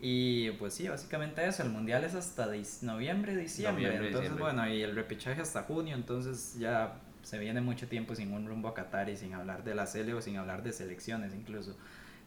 Y 0.00 0.52
pues 0.52 0.74
sí, 0.74 0.88
básicamente 0.88 1.46
eso, 1.46 1.62
el 1.62 1.70
mundial 1.70 2.04
es 2.04 2.14
hasta 2.14 2.46
dic- 2.50 2.82
noviembre, 2.82 3.36
diciembre, 3.36 3.82
Noviembre, 3.84 4.06
entonces 4.08 4.30
diciembre. 4.30 4.54
bueno, 4.54 4.72
y 4.74 4.82
el 4.82 4.94
repechaje 4.94 5.40
hasta 5.42 5.64
junio, 5.64 5.94
entonces 5.96 6.56
ya 6.58 6.94
se 7.22 7.38
viene 7.38 7.60
mucho 7.60 7.88
tiempo 7.88 8.14
sin 8.14 8.32
un 8.32 8.46
rumbo 8.46 8.68
a 8.68 8.74
Qatar 8.74 9.10
y 9.10 9.16
sin 9.16 9.34
hablar 9.34 9.64
de 9.64 9.74
la 9.74 9.86
Sele 9.86 10.14
o 10.14 10.22
sin 10.22 10.36
hablar 10.38 10.62
de 10.62 10.72
selecciones 10.72 11.34
incluso. 11.34 11.76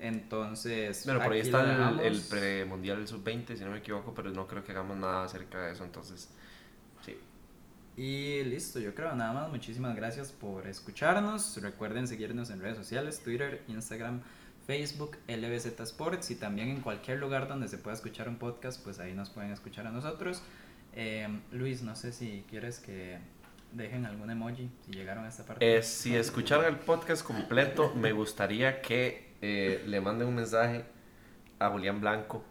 Entonces, 0.02 1.06
Bueno, 1.06 1.22
por 1.22 1.34
ahí 1.34 1.42
está 1.42 1.92
el, 1.92 2.00
el 2.00 2.22
premundial 2.22 3.08
sub-20, 3.08 3.56
si 3.56 3.64
no 3.64 3.70
me 3.70 3.78
equivoco, 3.78 4.14
pero 4.16 4.32
no 4.32 4.48
creo 4.48 4.64
que 4.64 4.72
hagamos 4.72 4.98
nada 4.98 5.24
acerca 5.24 5.62
de 5.62 5.74
eso, 5.74 5.84
entonces, 5.84 6.28
sí. 7.06 7.18
Y 7.96 8.44
listo, 8.46 8.80
yo 8.80 8.96
creo 8.96 9.14
nada 9.14 9.32
más. 9.32 9.50
Muchísimas 9.50 9.96
gracias 9.96 10.32
por 10.32 10.66
escucharnos. 10.66 11.62
Recuerden 11.62 12.08
seguirnos 12.08 12.50
en 12.50 12.62
redes 12.62 12.78
sociales, 12.78 13.20
Twitter, 13.20 13.62
Instagram, 13.68 14.22
Facebook, 14.66 15.18
LBZ 15.28 15.80
Sports 15.82 16.32
y 16.32 16.36
también 16.36 16.70
en 16.70 16.82
cualquier 16.82 17.20
lugar 17.20 17.48
donde 17.48 17.68
se 17.68 17.78
pueda 17.78 17.96
escuchar 17.96 18.28
un 18.28 18.38
podcast, 18.38 18.84
pues 18.84 18.98
ahí 19.00 19.14
nos 19.14 19.30
pueden 19.30 19.52
escuchar 19.52 19.86
a 19.86 19.92
nosotros. 19.92 20.42
Eh, 20.96 21.28
Luis, 21.52 21.84
no 21.84 21.96
sé 21.96 22.12
si 22.12 22.44
quieres 22.50 22.80
que 22.80 23.20
dejen 23.72 24.06
algún 24.06 24.32
emoji 24.32 24.70
si 24.86 24.94
llegaron 24.94 25.26
a 25.26 25.30
esta 25.30 25.46
parte. 25.46 25.78
Eh, 25.78 25.84
si 25.84 26.16
escucharon 26.16 26.66
el 26.66 26.78
podcast 26.78 27.24
completo, 27.24 27.94
me 27.96 28.12
gustaría 28.14 28.82
que 28.82 29.31
eh, 29.42 29.84
le 29.88 30.02
manden 30.02 30.28
un 30.28 30.36
mensaje 30.36 30.86
a 31.60 31.70
Julián 31.70 32.02
Blanco 32.02 32.44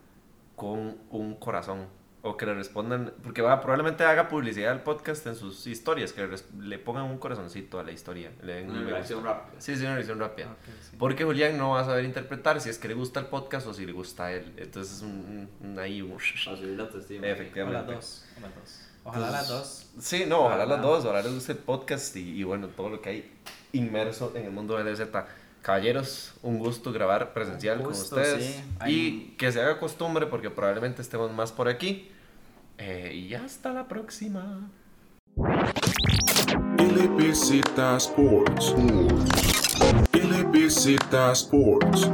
con 0.57 0.99
un 1.11 1.35
corazón. 1.37 1.87
O 2.23 2.37
que 2.37 2.45
le 2.45 2.53
respondan, 2.53 3.15
porque 3.23 3.41
va, 3.41 3.59
probablemente 3.63 4.05
haga 4.05 4.29
publicidad 4.29 4.73
del 4.75 4.83
podcast 4.83 5.27
en 5.27 5.35
sus 5.35 5.67
historias, 5.67 6.13
que 6.13 6.27
le, 6.27 6.37
le 6.67 6.79
pongan 6.79 7.05
un 7.05 7.17
corazoncito 7.17 7.81
a 7.81 7.83
la 7.83 7.93
historia. 7.93 8.31
Le 8.43 8.57
den 8.57 8.71
un 8.71 8.77
Una 8.77 8.91
reacción 8.91 9.25
rápida. 9.25 9.59
Sí, 9.59 9.75
sí, 9.75 9.85
una 9.85 9.95
reacción 9.95 10.19
rápida. 10.19 10.49
Ok, 10.49 10.59
sí. 10.83 10.97
Porque 10.99 11.25
Julián 11.25 11.57
no 11.57 11.71
va 11.71 11.81
a 11.81 11.85
saber 11.87 12.05
interpretar 12.05 12.61
si 12.61 12.69
es 12.69 12.77
que 12.79 12.89
le 12.89 12.95
gusta 12.95 13.21
el 13.21 13.27
podcast 13.27 13.67
o 13.69 13.73
si 13.73 13.87
le 13.87 13.93
gusta 13.93 14.27
a 14.27 14.33
él. 14.33 14.53
Entonces 14.59 14.99
es 14.99 15.03
un, 15.03 15.49
un- 15.63 15.71
un 15.71 15.79
ahí. 15.79 16.03
un- 16.03 16.11
Para 16.11 16.21
subir 16.59 16.77
la 16.77 16.83
autoestima. 16.83 17.23
O 17.27 17.31
Efectivamente. 17.31 17.79
las 17.93 17.97
dos. 17.97 18.25
O 18.37 18.41
las 18.43 18.55
dos. 18.55 18.81
Ojalá 19.03 19.31
las 19.31 19.49
dos. 19.49 19.91
Sí, 19.99 20.25
no, 20.29 20.41
ojalá 20.41 20.57
Ojalá. 20.65 20.75
las 20.75 20.83
dos, 20.83 21.05
ojalá 21.07 21.23
les 21.23 21.33
guste 21.33 21.53
el 21.53 21.59
podcast 21.59 22.15
y, 22.17 22.39
y 22.39 22.45
bueno, 22.45 22.69
todo 22.69 22.91
lo 22.91 23.01
que 23.01 23.09
hay 23.09 23.33
inmerso 23.73 24.33
en 24.37 24.45
el 24.45 24.51
mundo 24.51 24.77
de 24.77 24.93
LZ. 24.93 25.09
Caballeros, 25.63 26.33
un 26.43 26.59
gusto 26.59 26.91
grabar 26.93 27.35
presencial 27.35 27.83
con 27.83 27.93
ustedes 27.93 28.45
sí. 28.45 28.91
y 28.91 29.21
que 29.37 29.53
se 29.53 29.61
haga 29.61 29.79
costumbre 29.79 30.27
porque 30.27 30.51
probablemente 30.51 31.03
estemos 31.03 31.31
más 31.33 31.53
por 31.53 31.69
aquí. 31.69 32.11
Eh, 32.79 33.13
y 33.15 33.35
hasta 33.35 33.73
la 33.73 33.87
próxima. 33.87 34.71
LBZ 36.79 37.61
Sports. 37.99 38.75
LBZ 40.13 40.97
Sports. 41.33 42.11